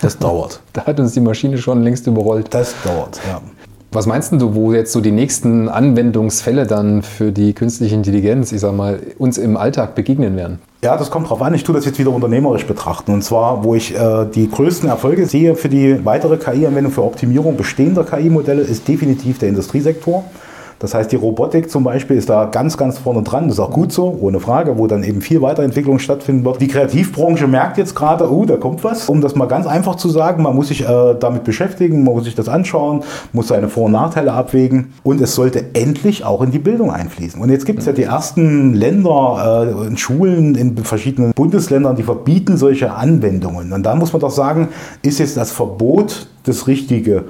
das 0.00 0.18
dauert. 0.18 0.60
da 0.72 0.86
hat 0.86 0.98
uns 0.98 1.12
die 1.12 1.20
Maschine 1.20 1.58
schon 1.58 1.82
längst 1.82 2.06
überrollt. 2.06 2.48
Das 2.50 2.74
dauert, 2.82 3.20
ja. 3.28 3.40
Was 3.94 4.06
meinst 4.06 4.32
du, 4.32 4.56
wo 4.56 4.72
jetzt 4.72 4.90
so 4.90 5.00
die 5.00 5.12
nächsten 5.12 5.68
Anwendungsfälle 5.68 6.66
dann 6.66 7.02
für 7.04 7.30
die 7.30 7.52
künstliche 7.52 7.94
Intelligenz, 7.94 8.50
ich 8.50 8.60
sag 8.60 8.74
mal, 8.74 8.98
uns 9.18 9.38
im 9.38 9.56
Alltag 9.56 9.94
begegnen 9.94 10.34
werden? 10.34 10.58
Ja, 10.82 10.96
das 10.96 11.12
kommt 11.12 11.30
drauf 11.30 11.40
an. 11.40 11.54
Ich 11.54 11.62
tue 11.62 11.76
das 11.76 11.84
jetzt 11.84 12.00
wieder 12.00 12.10
unternehmerisch 12.10 12.66
betrachten. 12.66 13.12
Und 13.12 13.22
zwar, 13.22 13.62
wo 13.62 13.76
ich 13.76 13.94
äh, 13.94 14.26
die 14.26 14.50
größten 14.50 14.88
Erfolge 14.88 15.26
sehe 15.26 15.54
für 15.54 15.68
die 15.68 16.04
weitere 16.04 16.38
KI-Anwendung 16.38 16.90
für 16.90 17.04
Optimierung 17.04 17.56
bestehender 17.56 18.02
KI-Modelle, 18.02 18.62
ist 18.62 18.88
definitiv 18.88 19.38
der 19.38 19.50
Industriesektor. 19.50 20.24
Das 20.78 20.94
heißt, 20.94 21.10
die 21.12 21.16
Robotik 21.16 21.70
zum 21.70 21.84
Beispiel 21.84 22.16
ist 22.16 22.28
da 22.28 22.46
ganz, 22.46 22.76
ganz 22.76 22.98
vorne 22.98 23.22
dran. 23.22 23.44
Das 23.44 23.54
ist 23.54 23.60
auch 23.60 23.70
gut 23.70 23.92
so, 23.92 24.16
ohne 24.20 24.40
Frage, 24.40 24.78
wo 24.78 24.86
dann 24.86 25.02
eben 25.02 25.20
viel 25.20 25.40
Weiterentwicklung 25.42 25.98
stattfinden 25.98 26.44
wird. 26.44 26.60
Die 26.60 26.68
Kreativbranche 26.68 27.46
merkt 27.46 27.78
jetzt 27.78 27.94
gerade, 27.94 28.30
oh, 28.30 28.44
da 28.44 28.56
kommt 28.56 28.84
was. 28.84 29.08
Um 29.08 29.20
das 29.20 29.34
mal 29.34 29.46
ganz 29.46 29.66
einfach 29.66 29.94
zu 29.96 30.08
sagen, 30.08 30.42
man 30.42 30.54
muss 30.54 30.68
sich 30.68 30.86
äh, 30.86 31.14
damit 31.18 31.44
beschäftigen, 31.44 32.04
man 32.04 32.14
muss 32.14 32.24
sich 32.24 32.34
das 32.34 32.48
anschauen, 32.48 33.02
muss 33.32 33.48
seine 33.48 33.68
Vor- 33.68 33.84
und 33.84 33.92
Nachteile 33.92 34.32
abwägen 34.32 34.92
und 35.02 35.20
es 35.20 35.34
sollte 35.34 35.64
endlich 35.74 36.24
auch 36.24 36.42
in 36.42 36.50
die 36.50 36.58
Bildung 36.58 36.90
einfließen. 36.90 37.40
Und 37.40 37.50
jetzt 37.50 37.66
gibt 37.66 37.80
es 37.80 37.86
ja 37.86 37.92
die 37.92 38.04
ersten 38.04 38.74
Länder 38.74 39.66
äh, 39.82 39.86
in 39.86 39.96
Schulen 39.96 40.54
in 40.54 40.76
verschiedenen 40.78 41.32
Bundesländern, 41.32 41.96
die 41.96 42.02
verbieten 42.02 42.56
solche 42.56 42.92
Anwendungen. 42.92 43.72
Und 43.72 43.84
da 43.84 43.94
muss 43.94 44.12
man 44.12 44.20
doch 44.20 44.30
sagen, 44.30 44.68
ist 45.02 45.18
jetzt 45.18 45.36
das 45.36 45.52
Verbot 45.52 46.26
das 46.44 46.66
Richtige 46.66 47.24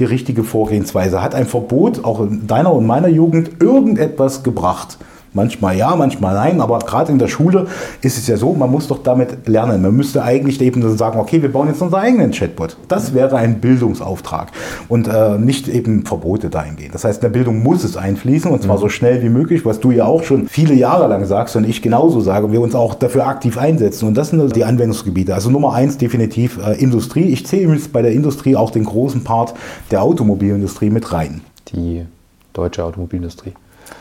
die 0.00 0.04
richtige 0.04 0.42
Vorgehensweise? 0.42 1.22
Hat 1.22 1.34
ein 1.34 1.46
Verbot 1.46 2.04
auch 2.04 2.20
in 2.20 2.46
deiner 2.46 2.72
und 2.72 2.86
meiner 2.86 3.08
Jugend 3.08 3.62
irgendetwas 3.62 4.42
gebracht? 4.42 4.98
Manchmal 5.32 5.76
ja, 5.76 5.94
manchmal 5.94 6.34
nein, 6.34 6.60
aber 6.60 6.80
gerade 6.80 7.12
in 7.12 7.18
der 7.18 7.28
Schule 7.28 7.68
ist 8.02 8.18
es 8.18 8.26
ja 8.26 8.36
so, 8.36 8.52
man 8.52 8.70
muss 8.70 8.88
doch 8.88 9.02
damit 9.02 9.46
lernen. 9.46 9.80
Man 9.82 9.94
müsste 9.94 10.22
eigentlich 10.22 10.60
eben 10.60 10.96
sagen, 10.96 11.20
okay, 11.20 11.40
wir 11.40 11.52
bauen 11.52 11.68
jetzt 11.68 11.80
unseren 11.80 12.00
eigenen 12.00 12.32
Chatbot. 12.32 12.76
Das 12.88 13.14
wäre 13.14 13.36
ein 13.36 13.60
Bildungsauftrag 13.60 14.48
und 14.88 15.06
äh, 15.06 15.38
nicht 15.38 15.68
eben 15.68 16.04
Verbote 16.04 16.50
dahingehend. 16.50 16.94
Das 16.94 17.04
heißt, 17.04 17.18
in 17.18 17.22
der 17.22 17.38
Bildung 17.38 17.62
muss 17.62 17.84
es 17.84 17.96
einfließen 17.96 18.50
und 18.50 18.62
zwar 18.62 18.76
mhm. 18.76 18.80
so 18.80 18.88
schnell 18.88 19.22
wie 19.22 19.28
möglich, 19.28 19.64
was 19.64 19.78
du 19.78 19.92
ja 19.92 20.04
auch 20.04 20.24
schon 20.24 20.48
viele 20.48 20.74
Jahre 20.74 21.06
lang 21.06 21.24
sagst 21.24 21.54
und 21.54 21.68
ich 21.68 21.80
genauso 21.80 22.20
sage, 22.20 22.50
wir 22.50 22.60
uns 22.60 22.74
auch 22.74 22.94
dafür 22.94 23.26
aktiv 23.26 23.56
einsetzen. 23.56 24.08
Und 24.08 24.14
das 24.16 24.30
sind 24.30 24.56
die 24.56 24.64
Anwendungsgebiete. 24.64 25.32
Also 25.32 25.50
Nummer 25.50 25.74
eins 25.74 25.96
definitiv 25.96 26.58
äh, 26.58 26.72
Industrie. 26.80 27.24
Ich 27.24 27.46
zähle 27.46 27.62
übrigens 27.62 27.88
bei 27.88 28.02
der 28.02 28.12
Industrie 28.12 28.56
auch 28.56 28.70
den 28.70 28.84
großen 28.84 29.22
Part 29.22 29.54
der 29.90 30.02
Automobilindustrie 30.02 30.90
mit 30.90 31.12
rein. 31.12 31.40
Die 31.72 32.04
deutsche 32.52 32.84
Automobilindustrie. 32.84 33.52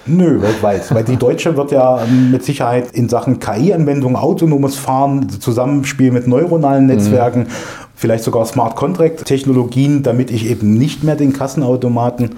Nö, 0.06 0.42
weltweit. 0.42 0.94
Weil 0.94 1.04
die 1.04 1.18
Deutsche 1.18 1.56
wird 1.56 1.72
ja 1.72 2.00
mit 2.32 2.44
Sicherheit 2.44 2.92
in 2.94 3.10
Sachen 3.10 3.40
KI-Anwendung, 3.40 4.16
autonomes 4.16 4.76
Fahren, 4.76 5.30
Zusammenspiel 5.30 6.12
mit 6.12 6.28
neuronalen 6.28 6.88
Netzwerken, 6.88 7.42
mhm. 7.42 7.48
vielleicht 7.96 8.24
sogar 8.24 8.46
Smart 8.46 8.76
Contract-Technologien, 8.76 10.04
damit 10.04 10.32
ich 10.32 10.50
eben 10.50 10.74
nicht 10.74 11.04
mehr 11.04 11.16
den 11.16 11.34
Kassenautomaten 11.34 12.38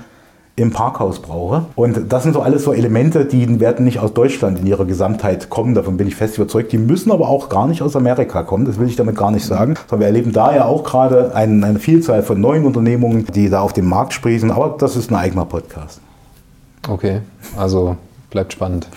im 0.58 0.72
Parkhaus 0.72 1.20
brauche. 1.20 1.66
Und 1.76 2.12
das 2.12 2.24
sind 2.24 2.34
so 2.34 2.42
alles 2.42 2.64
so 2.64 2.74
Elemente, 2.74 3.26
die 3.26 3.60
werden 3.60 3.86
nicht 3.86 4.00
aus 4.00 4.14
Deutschland 4.14 4.60
in 4.60 4.68
ihrer 4.68 4.86
Gesamtheit 4.86 5.50
kommen. 5.50 5.74
Davon 5.74 5.98
bin 5.98 6.08
ich 6.08 6.16
fest 6.16 6.38
überzeugt. 6.38 6.72
Die 6.72 6.78
müssen 6.78 7.12
aber 7.12 7.30
auch 7.30 7.50
gar 7.50 7.68
nicht 7.68 7.82
aus 7.82 7.96
Amerika 7.96 8.44
kommen. 8.44 8.66
Das 8.66 8.78
will 8.78 8.88
ich 8.88 8.98
damit 8.98 9.16
gar 9.16 9.32
nicht 9.32 9.46
sagen. 9.46 9.76
Sondern 9.90 10.02
wir 10.02 10.08
erleben 10.08 10.34
da 10.34 10.54
ja 10.54 10.66
auch 10.66 10.84
gerade 10.84 11.34
eine, 11.36 11.66
eine 11.66 11.80
Vielzahl 11.80 12.22
von 12.22 12.40
neuen 12.40 12.66
Unternehmungen, 12.66 13.26
die 13.34 13.50
da 13.50 13.62
auf 13.62 13.74
den 13.74 13.86
Markt 13.86 14.14
sprießen. 14.14 14.52
Aber 14.52 14.76
das 14.78 14.96
ist 14.96 15.10
ein 15.10 15.16
eigener 15.16 15.46
Podcast. 15.46 16.02
Okay, 16.88 17.22
also 17.58 17.96
bleibt 18.30 18.54
spannend. 18.54 18.88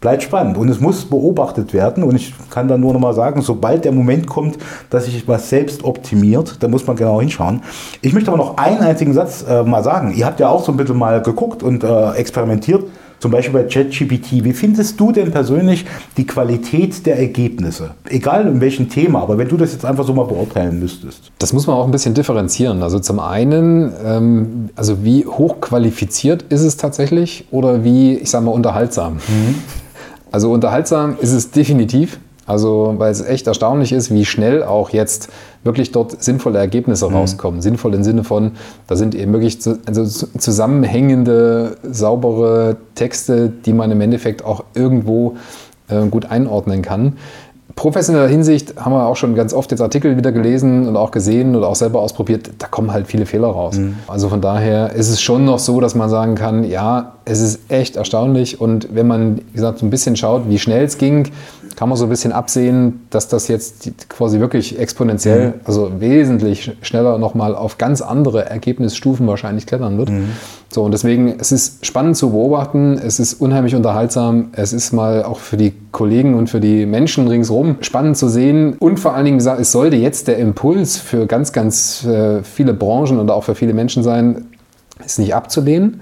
Bleibt 0.00 0.22
spannend 0.22 0.58
und 0.58 0.68
es 0.68 0.80
muss 0.80 1.06
beobachtet 1.06 1.72
werden 1.72 2.04
und 2.04 2.14
ich 2.14 2.34
kann 2.50 2.68
da 2.68 2.76
nur 2.76 2.92
noch 2.92 3.00
mal 3.00 3.14
sagen, 3.14 3.40
sobald 3.40 3.86
der 3.86 3.92
Moment 3.92 4.26
kommt, 4.26 4.58
dass 4.90 5.06
sich 5.06 5.26
was 5.26 5.48
selbst 5.48 5.82
optimiert, 5.82 6.62
da 6.62 6.68
muss 6.68 6.86
man 6.86 6.94
genau 6.94 7.20
hinschauen. 7.20 7.62
Ich 8.02 8.12
möchte 8.12 8.30
aber 8.30 8.36
noch 8.36 8.58
einen 8.58 8.80
einzigen 8.80 9.14
Satz 9.14 9.46
äh, 9.48 9.62
mal 9.62 9.82
sagen. 9.82 10.12
Ihr 10.14 10.26
habt 10.26 10.40
ja 10.40 10.50
auch 10.50 10.62
so 10.62 10.72
ein 10.72 10.76
bisschen 10.76 10.98
mal 10.98 11.22
geguckt 11.22 11.62
und 11.62 11.84
äh, 11.84 12.10
experimentiert 12.12 12.84
zum 13.24 13.30
Beispiel 13.30 13.54
bei 13.54 13.62
ChatGPT. 13.66 14.44
Wie 14.44 14.52
findest 14.52 15.00
du 15.00 15.10
denn 15.10 15.30
persönlich 15.30 15.86
die 16.18 16.26
Qualität 16.26 17.06
der 17.06 17.18
Ergebnisse? 17.18 17.92
Egal 18.10 18.46
in 18.46 18.60
welchem 18.60 18.90
Thema, 18.90 19.22
aber 19.22 19.38
wenn 19.38 19.48
du 19.48 19.56
das 19.56 19.72
jetzt 19.72 19.86
einfach 19.86 20.04
so 20.04 20.12
mal 20.12 20.26
beurteilen 20.26 20.78
müsstest. 20.78 21.32
Das 21.38 21.54
muss 21.54 21.66
man 21.66 21.74
auch 21.74 21.86
ein 21.86 21.90
bisschen 21.90 22.12
differenzieren. 22.12 22.82
Also 22.82 22.98
zum 22.98 23.20
einen, 23.20 23.90
ähm, 24.04 24.68
also 24.76 25.04
wie 25.04 25.24
hochqualifiziert 25.24 26.42
ist 26.50 26.60
es 26.60 26.76
tatsächlich 26.76 27.46
oder 27.50 27.82
wie, 27.82 28.18
ich 28.18 28.28
sage 28.28 28.44
mal, 28.44 28.50
unterhaltsam? 28.50 29.14
Mhm. 29.14 29.54
Also 30.30 30.52
unterhaltsam 30.52 31.16
ist 31.18 31.32
es 31.32 31.50
definitiv. 31.50 32.18
Also, 32.46 32.92
weil 32.98 33.10
es 33.10 33.22
echt 33.22 33.46
erstaunlich 33.46 33.92
ist, 33.92 34.12
wie 34.12 34.26
schnell 34.26 34.62
auch 34.62 34.90
jetzt 34.90 35.30
wirklich 35.64 35.92
dort 35.92 36.22
sinnvolle 36.22 36.58
Ergebnisse 36.58 37.08
mhm. 37.08 37.16
rauskommen. 37.16 37.60
Sinnvoll 37.60 37.94
im 37.94 38.04
Sinne 38.04 38.24
von, 38.24 38.52
da 38.86 38.96
sind 38.96 39.14
eben 39.14 39.32
wirklich 39.32 39.60
zu, 39.60 39.78
also 39.86 40.04
zusammenhängende, 40.04 41.76
saubere 41.82 42.76
Texte, 42.94 43.50
die 43.64 43.72
man 43.72 43.90
im 43.90 44.00
Endeffekt 44.00 44.44
auch 44.44 44.64
irgendwo 44.74 45.36
äh, 45.88 46.06
gut 46.06 46.26
einordnen 46.26 46.82
kann 46.82 47.14
professioneller 47.76 48.28
Hinsicht 48.28 48.74
haben 48.76 48.92
wir 48.92 49.06
auch 49.06 49.16
schon 49.16 49.34
ganz 49.34 49.52
oft 49.52 49.70
jetzt 49.70 49.80
Artikel 49.80 50.16
wieder 50.16 50.32
gelesen 50.32 50.86
und 50.86 50.96
auch 50.96 51.10
gesehen 51.10 51.56
oder 51.56 51.68
auch 51.68 51.74
selber 51.74 52.00
ausprobiert, 52.00 52.50
da 52.58 52.66
kommen 52.66 52.92
halt 52.92 53.06
viele 53.06 53.26
Fehler 53.26 53.48
raus. 53.48 53.76
Mhm. 53.76 53.96
Also 54.06 54.28
von 54.28 54.40
daher 54.40 54.92
ist 54.92 55.08
es 55.08 55.20
schon 55.20 55.44
noch 55.44 55.58
so, 55.58 55.80
dass 55.80 55.94
man 55.94 56.08
sagen 56.08 56.34
kann, 56.34 56.64
ja, 56.64 57.14
es 57.24 57.40
ist 57.40 57.70
echt 57.70 57.96
erstaunlich 57.96 58.60
und 58.60 58.88
wenn 58.94 59.06
man, 59.06 59.38
wie 59.38 59.54
gesagt, 59.54 59.78
so 59.78 59.86
ein 59.86 59.90
bisschen 59.90 60.16
schaut, 60.16 60.48
wie 60.48 60.58
schnell 60.58 60.84
es 60.84 60.98
ging, 60.98 61.30
kann 61.76 61.88
man 61.88 61.96
so 61.96 62.04
ein 62.04 62.10
bisschen 62.10 62.32
absehen, 62.32 63.06
dass 63.10 63.28
das 63.28 63.48
jetzt 63.48 64.08
quasi 64.08 64.40
wirklich 64.40 64.78
exponentiell, 64.78 65.48
mhm. 65.48 65.54
also 65.64 66.00
wesentlich 66.00 66.76
schneller 66.82 67.18
nochmal 67.18 67.54
auf 67.54 67.78
ganz 67.78 68.00
andere 68.00 68.46
Ergebnisstufen 68.48 69.26
wahrscheinlich 69.26 69.66
klettern 69.66 69.98
wird. 69.98 70.10
Mhm. 70.10 70.30
So, 70.70 70.82
und 70.82 70.92
deswegen, 70.92 71.36
es 71.38 71.52
ist 71.52 71.86
spannend 71.86 72.16
zu 72.16 72.30
beobachten, 72.30 72.98
es 72.98 73.20
ist 73.20 73.34
unheimlich 73.34 73.74
unterhaltsam, 73.74 74.48
es 74.52 74.72
ist 74.72 74.92
mal 74.92 75.22
auch 75.22 75.38
für 75.38 75.56
die 75.56 75.72
Kollegen 75.92 76.34
und 76.34 76.50
für 76.50 76.60
die 76.60 76.86
Menschen 76.86 77.28
ringsherum 77.28 77.76
spannend 77.80 78.16
zu 78.16 78.28
sehen 78.28 78.74
und 78.78 78.98
vor 78.98 79.14
allen 79.14 79.24
Dingen 79.24 79.38
gesagt, 79.38 79.60
es 79.60 79.70
sollte 79.70 79.96
jetzt 79.96 80.26
der 80.28 80.38
Impuls 80.38 80.96
für 80.96 81.26
ganz, 81.26 81.52
ganz 81.52 82.04
äh, 82.04 82.42
viele 82.42 82.74
Branchen 82.74 83.18
und 83.18 83.30
auch 83.30 83.44
für 83.44 83.54
viele 83.54 83.74
Menschen 83.74 84.02
sein, 84.02 84.46
es 85.04 85.18
nicht 85.18 85.34
abzulehnen 85.34 86.00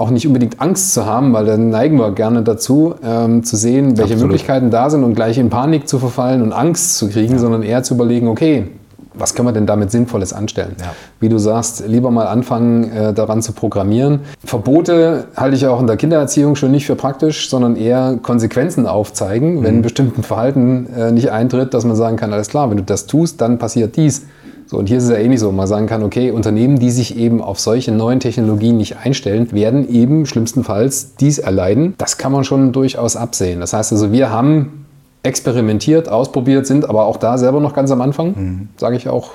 auch 0.00 0.10
nicht 0.10 0.26
unbedingt 0.26 0.60
Angst 0.60 0.94
zu 0.94 1.04
haben, 1.04 1.32
weil 1.32 1.44
dann 1.44 1.68
neigen 1.68 1.98
wir 1.98 2.12
gerne 2.12 2.42
dazu, 2.42 2.94
ähm, 3.04 3.44
zu 3.44 3.56
sehen, 3.56 3.98
welche 3.98 4.14
Absolut. 4.14 4.22
Möglichkeiten 4.22 4.70
da 4.70 4.88
sind 4.88 5.04
und 5.04 5.14
gleich 5.14 5.36
in 5.38 5.50
Panik 5.50 5.88
zu 5.88 5.98
verfallen 5.98 6.42
und 6.42 6.52
Angst 6.52 6.96
zu 6.96 7.08
kriegen, 7.08 7.34
ja. 7.34 7.38
sondern 7.38 7.62
eher 7.62 7.82
zu 7.82 7.94
überlegen, 7.94 8.26
okay, 8.26 8.68
was 9.12 9.34
können 9.34 9.48
wir 9.48 9.52
denn 9.52 9.66
damit 9.66 9.90
Sinnvolles 9.90 10.32
anstellen? 10.32 10.76
Ja. 10.80 10.94
Wie 11.18 11.28
du 11.28 11.38
sagst, 11.38 11.86
lieber 11.86 12.10
mal 12.10 12.26
anfangen, 12.26 12.90
äh, 12.90 13.12
daran 13.12 13.42
zu 13.42 13.52
programmieren. 13.52 14.20
Verbote 14.42 15.26
halte 15.36 15.56
ich 15.56 15.66
auch 15.66 15.80
in 15.80 15.86
der 15.86 15.96
Kindererziehung 15.96 16.56
schon 16.56 16.70
nicht 16.70 16.86
für 16.86 16.96
praktisch, 16.96 17.50
sondern 17.50 17.76
eher 17.76 18.18
Konsequenzen 18.22 18.86
aufzeigen, 18.86 19.56
mhm. 19.56 19.62
wenn 19.64 19.74
ein 19.76 19.82
bestimmtes 19.82 20.24
Verhalten 20.24 20.86
äh, 20.96 21.12
nicht 21.12 21.30
eintritt, 21.30 21.74
dass 21.74 21.84
man 21.84 21.96
sagen 21.96 22.16
kann, 22.16 22.32
alles 22.32 22.48
klar, 22.48 22.70
wenn 22.70 22.78
du 22.78 22.82
das 22.82 23.06
tust, 23.06 23.40
dann 23.40 23.58
passiert 23.58 23.96
dies. 23.96 24.26
So, 24.70 24.78
und 24.78 24.86
hier 24.86 24.98
ist 24.98 25.04
es 25.04 25.10
ja 25.10 25.16
ähnlich 25.16 25.40
so, 25.40 25.50
man 25.50 25.66
sagen 25.66 25.88
kann, 25.88 26.04
okay, 26.04 26.30
Unternehmen, 26.30 26.78
die 26.78 26.92
sich 26.92 27.18
eben 27.18 27.42
auf 27.42 27.58
solche 27.58 27.90
neuen 27.90 28.20
Technologien 28.20 28.76
nicht 28.76 28.98
einstellen, 28.98 29.50
werden 29.50 29.92
eben 29.92 30.26
schlimmstenfalls 30.26 31.16
dies 31.16 31.40
erleiden. 31.40 31.94
Das 31.98 32.18
kann 32.18 32.30
man 32.30 32.44
schon 32.44 32.70
durchaus 32.70 33.16
absehen. 33.16 33.58
Das 33.58 33.72
heißt 33.72 33.90
also, 33.90 34.12
wir 34.12 34.30
haben 34.30 34.86
experimentiert, 35.24 36.08
ausprobiert, 36.08 36.68
sind 36.68 36.88
aber 36.88 37.06
auch 37.06 37.16
da 37.16 37.36
selber 37.36 37.58
noch 37.58 37.74
ganz 37.74 37.90
am 37.90 38.00
Anfang, 38.00 38.26
mhm. 38.28 38.68
sage 38.76 38.94
ich 38.94 39.08
auch. 39.08 39.32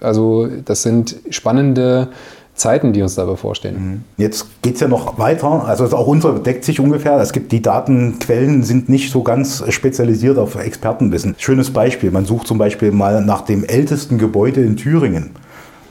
Also 0.00 0.46
das 0.64 0.82
sind 0.82 1.16
spannende 1.30 2.06
Zeiten, 2.56 2.92
die 2.92 3.02
uns 3.02 3.14
da 3.14 3.24
bevorstehen. 3.24 3.76
Mhm. 3.76 4.04
Jetzt 4.16 4.46
geht 4.62 4.74
es 4.74 4.80
ja 4.80 4.88
noch 4.88 5.18
weiter. 5.18 5.64
Also 5.66 5.84
auch 5.96 6.06
unser 6.06 6.38
deckt 6.38 6.64
sich 6.64 6.80
ungefähr. 6.80 7.18
Es 7.20 7.32
gibt 7.32 7.52
die 7.52 7.62
Datenquellen 7.62 8.62
sind 8.62 8.88
nicht 8.88 9.10
so 9.10 9.22
ganz 9.22 9.62
spezialisiert 9.68 10.38
auf 10.38 10.54
Expertenwissen. 10.56 11.34
Schönes 11.38 11.70
Beispiel. 11.70 12.10
Man 12.10 12.24
sucht 12.24 12.46
zum 12.46 12.58
Beispiel 12.58 12.92
mal 12.92 13.24
nach 13.24 13.42
dem 13.42 13.64
ältesten 13.64 14.18
Gebäude 14.18 14.62
in 14.62 14.76
Thüringen. 14.76 15.30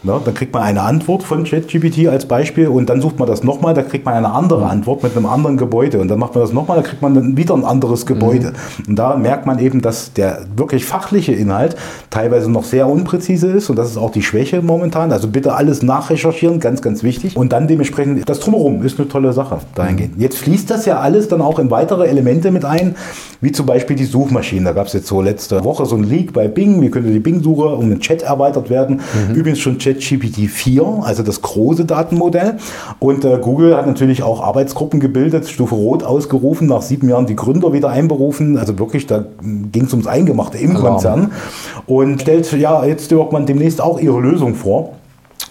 Ja, 0.05 0.21
dann 0.23 0.33
kriegt 0.33 0.53
man 0.53 0.63
eine 0.63 0.81
Antwort 0.81 1.23
von 1.23 1.43
ChatGPT 1.43 2.07
als 2.07 2.25
Beispiel 2.27 2.67
und 2.67 2.89
dann 2.89 3.01
sucht 3.01 3.17
man 3.17 3.27
das 3.27 3.43
nochmal, 3.43 3.73
da 3.73 3.81
kriegt 3.81 4.05
man 4.05 4.13
eine 4.13 4.31
andere 4.31 4.67
Antwort 4.67 5.03
mit 5.03 5.15
einem 5.17 5.25
anderen 5.25 5.57
Gebäude 5.57 5.99
und 5.99 6.07
dann 6.09 6.19
macht 6.19 6.35
man 6.35 6.43
das 6.43 6.53
nochmal, 6.53 6.77
da 6.77 6.83
kriegt 6.83 7.01
man 7.01 7.15
dann 7.15 7.37
wieder 7.37 7.55
ein 7.55 7.65
anderes 7.65 8.05
Gebäude. 8.05 8.53
Mhm. 8.53 8.89
Und 8.89 8.95
da 8.97 9.15
merkt 9.15 9.45
man 9.45 9.59
eben, 9.59 9.81
dass 9.81 10.13
der 10.13 10.45
wirklich 10.55 10.85
fachliche 10.85 11.33
Inhalt 11.33 11.75
teilweise 12.09 12.51
noch 12.51 12.63
sehr 12.63 12.87
unpräzise 12.87 13.51
ist 13.51 13.69
und 13.69 13.77
das 13.77 13.89
ist 13.89 13.97
auch 13.97 14.11
die 14.11 14.21
Schwäche 14.21 14.61
momentan. 14.61 15.11
Also 15.11 15.27
bitte 15.27 15.53
alles 15.55 15.81
nachrecherchieren, 15.81 16.59
ganz, 16.59 16.81
ganz 16.81 17.01
wichtig. 17.01 17.35
Und 17.35 17.51
dann 17.51 17.67
dementsprechend, 17.67 18.29
das 18.29 18.39
Drumherum 18.39 18.83
ist 18.83 18.99
eine 18.99 19.07
tolle 19.07 19.33
Sache 19.33 19.59
dahingehend. 19.73 20.17
Mhm. 20.17 20.21
Jetzt 20.21 20.37
fließt 20.37 20.69
das 20.69 20.85
ja 20.85 20.99
alles 20.99 21.27
dann 21.27 21.41
auch 21.41 21.57
in 21.57 21.71
weitere 21.71 22.07
Elemente 22.07 22.51
mit 22.51 22.63
ein, 22.63 22.95
wie 23.41 23.51
zum 23.51 23.65
Beispiel 23.65 23.95
die 23.95 24.05
Suchmaschinen. 24.05 24.65
Da 24.65 24.73
gab 24.73 24.87
es 24.87 24.93
jetzt 24.93 25.07
so 25.07 25.21
letzte 25.21 25.63
Woche 25.63 25.85
so 25.85 25.95
ein 25.95 26.03
Leak 26.03 26.33
bei 26.33 26.47
Bing, 26.47 26.81
wie 26.81 26.91
könnte 26.91 27.09
die 27.09 27.19
Bing-Suche 27.19 27.69
um 27.69 27.89
den 27.89 27.99
Chat 27.99 28.21
erweitert 28.21 28.69
werden. 28.69 29.01
Mhm. 29.29 29.35
Übrigens 29.35 29.59
schon 29.59 29.79
Chat 29.79 29.94
ChatGPT 29.99 30.49
4, 30.49 31.01
also 31.03 31.23
das 31.23 31.41
große 31.41 31.85
Datenmodell. 31.85 32.57
Und 32.99 33.25
äh, 33.25 33.39
Google 33.41 33.75
hat 33.75 33.87
natürlich 33.87 34.23
auch 34.23 34.41
Arbeitsgruppen 34.41 34.99
gebildet, 34.99 35.47
Stufe 35.47 35.75
Rot 35.75 36.03
ausgerufen, 36.03 36.67
nach 36.67 36.81
sieben 36.81 37.09
Jahren 37.09 37.25
die 37.25 37.35
Gründer 37.35 37.73
wieder 37.73 37.89
einberufen. 37.89 38.57
Also 38.57 38.77
wirklich, 38.79 39.07
da 39.07 39.25
ging 39.41 39.85
es 39.85 39.93
ums 39.93 40.07
Eingemachte 40.07 40.57
im 40.57 40.71
Alarm. 40.71 40.85
Konzern. 40.85 41.31
Und 41.85 42.21
stellt 42.21 42.51
ja 42.53 42.85
jetzt 42.85 43.11
irgendwann 43.11 43.45
demnächst 43.45 43.81
auch 43.81 43.99
ihre 43.99 44.19
Lösung 44.19 44.55
vor. 44.55 44.93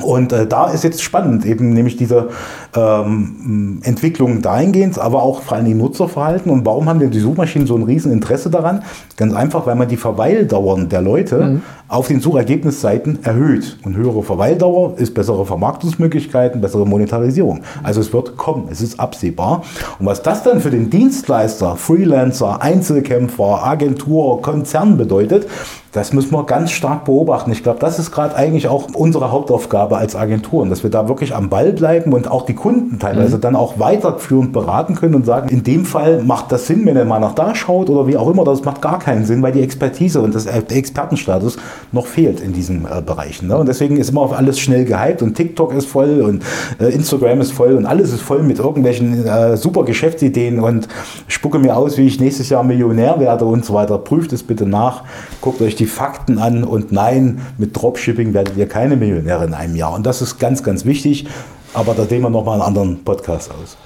Und 0.03 0.33
äh, 0.33 0.47
da 0.47 0.71
ist 0.71 0.83
jetzt 0.83 1.03
spannend, 1.03 1.47
eben 1.47 1.73
nämlich 1.73 1.97
diese 1.97 2.31
ähm, 2.75 3.81
Entwicklung 3.83 4.43
dahingehend, 4.43 4.99
aber 4.99 5.23
auch 5.23 5.43
vor 5.43 5.57
allem 5.57 5.67
die 5.67 5.75
Nutzerverhalten. 5.75 6.51
Und 6.51 6.67
warum 6.67 6.89
haben 6.89 6.99
denn 6.99 7.11
die 7.11 7.21
Suchmaschinen 7.21 7.67
so 7.67 7.77
ein 7.77 7.85
Rieseninteresse 7.85 8.51
daran? 8.51 8.83
Ganz 9.17 9.35
einfach, 9.35 9.67
weil 9.67 9.77
man 9.77 9.89
die 9.89 9.97
Verweildauern 9.97 10.89
der 10.89 11.03
Leute 11.03 11.45
mhm. 11.45 11.63
auf 11.89 12.09
den 12.09 12.21
Suchergebnisseiten 12.21 13.25
erhöht. 13.25 13.79
Und 13.85 13.97
höhere 13.97 14.23
Verweildauer 14.23 14.95
ist 14.99 15.15
bessere 15.15 15.47
Vermarktungsmöglichkeiten, 15.47 16.61
bessere 16.61 16.87
Monetarisierung. 16.87 17.61
Also 17.83 18.01
es 18.01 18.13
wird 18.13 18.37
kommen, 18.37 18.69
es 18.71 18.81
ist 18.81 18.99
absehbar. 18.99 19.63
Und 19.99 20.07
was 20.07 20.23
das 20.23 20.43
dann 20.43 20.61
für 20.61 20.71
den 20.71 20.91
Dienstleister, 20.91 21.77
Freelancer, 21.77 22.61
Einzelkämpfer, 22.61 23.65
Agentur, 23.65 24.43
Konzern 24.43 24.97
bedeutet, 24.97 25.47
das 25.95 26.13
müssen 26.13 26.33
wir 26.33 26.43
ganz 26.43 26.73
stark 26.73 27.05
beobachten. 27.05 27.53
Ich 27.53 27.63
glaube, 27.63 27.79
das 27.79 28.01
ist 28.01 28.11
gerade 28.11 28.35
eigentlich 28.35 28.67
auch 28.67 28.89
unsere 28.95 29.31
Hauptaufgabe 29.31 29.97
als 29.97 30.17
Agenturen, 30.17 30.69
dass 30.69 30.83
wir 30.83 30.91
da 30.91 31.09
wirklich 31.09 31.37
am 31.37 31.49
Ball 31.49 31.73
bleiben 31.73 32.13
und 32.13 32.29
auch 32.29 32.45
die 32.45 32.55
Kunden 32.64 32.98
teilweise 32.98 33.37
mhm. 33.37 33.40
dann 33.40 33.57
auch 33.57 33.79
weiterführend 33.79 34.53
beraten 34.53 34.96
können 34.96 35.14
und 35.14 35.24
sagen, 35.24 35.48
in 35.48 35.62
dem 35.62 35.85
Fall 35.85 36.22
macht 36.24 36.50
das 36.50 36.66
Sinn, 36.66 36.85
wenn 36.85 36.96
er 36.96 37.05
mal 37.05 37.20
nach 37.20 37.37
da 37.37 37.55
schaut 37.55 37.88
oder 37.88 38.09
wie 38.09 38.16
auch 38.16 38.29
immer, 38.29 38.44
das 38.44 38.64
macht 38.64 38.83
gar 38.83 38.98
keinen 38.98 39.24
Sinn, 39.24 39.40
weil 39.40 39.53
die 39.53 39.62
Expertise 39.62 40.20
und 40.20 40.35
das, 40.35 40.46
der 40.46 40.77
Expertenstatus 40.77 41.57
noch 41.92 42.09
fehlt 42.09 42.40
in 42.40 42.53
diesen 42.53 42.87
äh, 42.87 43.00
Bereichen. 43.00 43.46
Ne? 43.46 43.57
Und 43.57 43.68
deswegen 43.68 43.96
ist 43.98 44.11
immer 44.11 44.22
auf 44.22 44.33
alles 44.33 44.59
schnell 44.59 44.85
gehypt 44.85 45.22
und 45.22 45.37
TikTok 45.37 45.72
ist 45.74 45.87
voll 45.87 46.22
und 46.22 46.42
äh, 46.81 46.92
Instagram 46.92 47.40
ist 47.40 47.53
voll 47.53 47.74
und 47.74 47.87
alles 47.87 48.12
ist 48.12 48.22
voll 48.22 48.42
mit 48.42 48.59
irgendwelchen 48.59 49.24
äh, 49.24 49.57
super 49.57 49.85
Geschäftsideen 49.85 50.59
und 50.59 50.88
spucke 51.29 51.61
mir 51.61 51.77
aus, 51.77 51.98
wie 51.98 52.07
ich 52.07 52.18
nächstes 52.18 52.48
Jahr 52.48 52.64
Millionär 52.64 53.20
werde 53.20 53.44
und 53.44 53.64
so 53.64 53.74
weiter. 53.74 53.98
Prüft 53.98 54.33
es 54.33 54.42
bitte 54.42 54.66
nach, 54.66 55.05
guckt 55.40 55.62
euch 55.62 55.77
die 55.77 55.85
die 55.85 55.90
Fakten 55.90 56.38
an 56.38 56.64
und 56.64 56.92
nein, 56.92 57.42
mit 57.59 57.77
Dropshipping 57.77 58.33
werdet 58.33 58.57
ihr 58.57 58.66
keine 58.66 58.96
Millionäre 58.96 59.44
in 59.44 59.53
einem 59.53 59.77
Jahr. 59.77 59.92
Und 59.92 60.07
das 60.07 60.22
ist 60.22 60.38
ganz, 60.38 60.62
ganz 60.62 60.87
wichtig. 60.87 61.27
Aber 61.75 61.95
da 61.95 62.05
sehen 62.05 62.23
wir 62.23 62.31
nochmal 62.31 62.55
einen 62.55 62.63
anderen 62.63 63.05
Podcast 63.05 63.51
aus. 63.51 63.77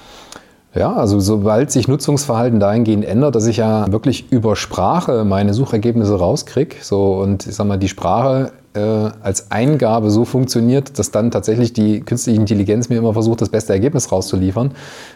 Ja, 0.75 0.93
also 0.93 1.19
sobald 1.19 1.71
sich 1.71 1.87
Nutzungsverhalten 1.87 2.59
dahingehend 2.59 3.03
ändert, 3.03 3.33
dass 3.33 3.47
ich 3.47 3.57
ja 3.57 3.91
wirklich 3.91 4.31
über 4.31 4.55
Sprache 4.55 5.25
meine 5.25 5.55
Suchergebnisse 5.55 6.15
rauskriege, 6.19 6.75
so 6.81 7.15
und 7.15 7.47
ich 7.47 7.55
sag 7.55 7.65
mal, 7.65 7.77
die 7.77 7.87
Sprache 7.87 8.51
äh, 8.75 8.79
als 8.79 9.49
Eingabe 9.49 10.11
so 10.11 10.25
funktioniert, 10.25 10.99
dass 10.99 11.09
dann 11.09 11.31
tatsächlich 11.31 11.73
die 11.73 12.01
künstliche 12.01 12.39
Intelligenz 12.39 12.87
mir 12.87 12.97
immer 12.97 13.13
versucht, 13.13 13.41
das 13.41 13.49
beste 13.49 13.73
Ergebnis 13.73 14.11
rauszuliefern, 14.11 14.71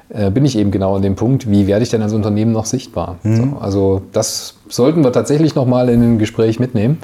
äh, 0.10 0.32
bin 0.32 0.44
ich 0.44 0.58
eben 0.58 0.72
genau 0.72 0.96
an 0.96 1.04
dem 1.04 1.16
Punkt, 1.16 1.48
wie 1.50 1.68
werde 1.68 1.84
ich 1.84 1.90
denn 1.90 2.02
als 2.02 2.14
Unternehmen 2.14 2.52
noch 2.52 2.66
sichtbar? 2.66 3.18
Mhm. 3.22 3.36
So, 3.36 3.58
also 3.60 4.02
das 4.12 4.56
sollten 4.70 5.04
wir 5.04 5.12
tatsächlich 5.12 5.54
nochmal 5.54 5.90
in 5.90 6.02
ein 6.02 6.18
Gespräch 6.18 6.60
mitnehmen. 6.60 6.98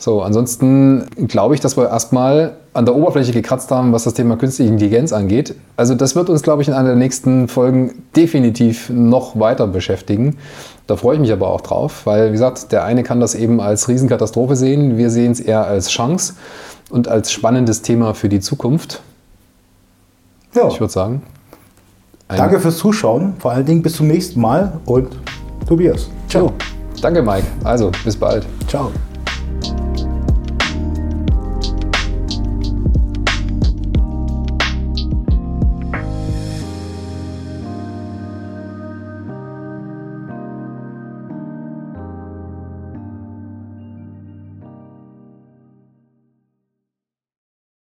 So, 0.00 0.22
ansonsten 0.22 1.04
glaube 1.28 1.54
ich, 1.54 1.60
dass 1.60 1.76
wir 1.76 1.90
erstmal 1.90 2.56
an 2.72 2.86
der 2.86 2.96
Oberfläche 2.96 3.32
gekratzt 3.32 3.70
haben, 3.70 3.92
was 3.92 4.04
das 4.04 4.14
Thema 4.14 4.38
künstliche 4.38 4.72
Intelligenz 4.72 5.12
angeht. 5.12 5.54
Also 5.76 5.94
das 5.94 6.16
wird 6.16 6.30
uns, 6.30 6.42
glaube 6.42 6.62
ich, 6.62 6.68
in 6.68 6.74
einer 6.74 6.88
der 6.88 6.96
nächsten 6.96 7.48
Folgen 7.48 8.02
definitiv 8.16 8.88
noch 8.88 9.38
weiter 9.38 9.66
beschäftigen. 9.66 10.38
Da 10.86 10.96
freue 10.96 11.16
ich 11.16 11.20
mich 11.20 11.30
aber 11.30 11.48
auch 11.48 11.60
drauf, 11.60 12.06
weil, 12.06 12.28
wie 12.28 12.32
gesagt, 12.32 12.72
der 12.72 12.84
eine 12.84 13.02
kann 13.02 13.20
das 13.20 13.34
eben 13.34 13.60
als 13.60 13.88
Riesenkatastrophe 13.88 14.56
sehen, 14.56 14.96
wir 14.96 15.10
sehen 15.10 15.32
es 15.32 15.40
eher 15.40 15.66
als 15.66 15.90
Chance 15.90 16.32
und 16.88 17.06
als 17.06 17.30
spannendes 17.30 17.82
Thema 17.82 18.14
für 18.14 18.30
die 18.30 18.40
Zukunft. 18.40 19.02
Ja. 20.54 20.66
Ich 20.68 20.80
würde 20.80 20.92
sagen. 20.94 21.22
Danke 22.26 22.58
fürs 22.58 22.78
Zuschauen, 22.78 23.34
vor 23.38 23.50
allen 23.52 23.66
Dingen 23.66 23.82
bis 23.82 23.96
zum 23.96 24.06
nächsten 24.06 24.40
Mal 24.40 24.80
und 24.86 25.08
Tobias. 25.68 26.08
Ciao. 26.26 26.52
Danke, 27.02 27.20
Mike. 27.20 27.46
Also, 27.64 27.90
bis 28.02 28.16
bald. 28.16 28.46
Ciao. 28.66 28.90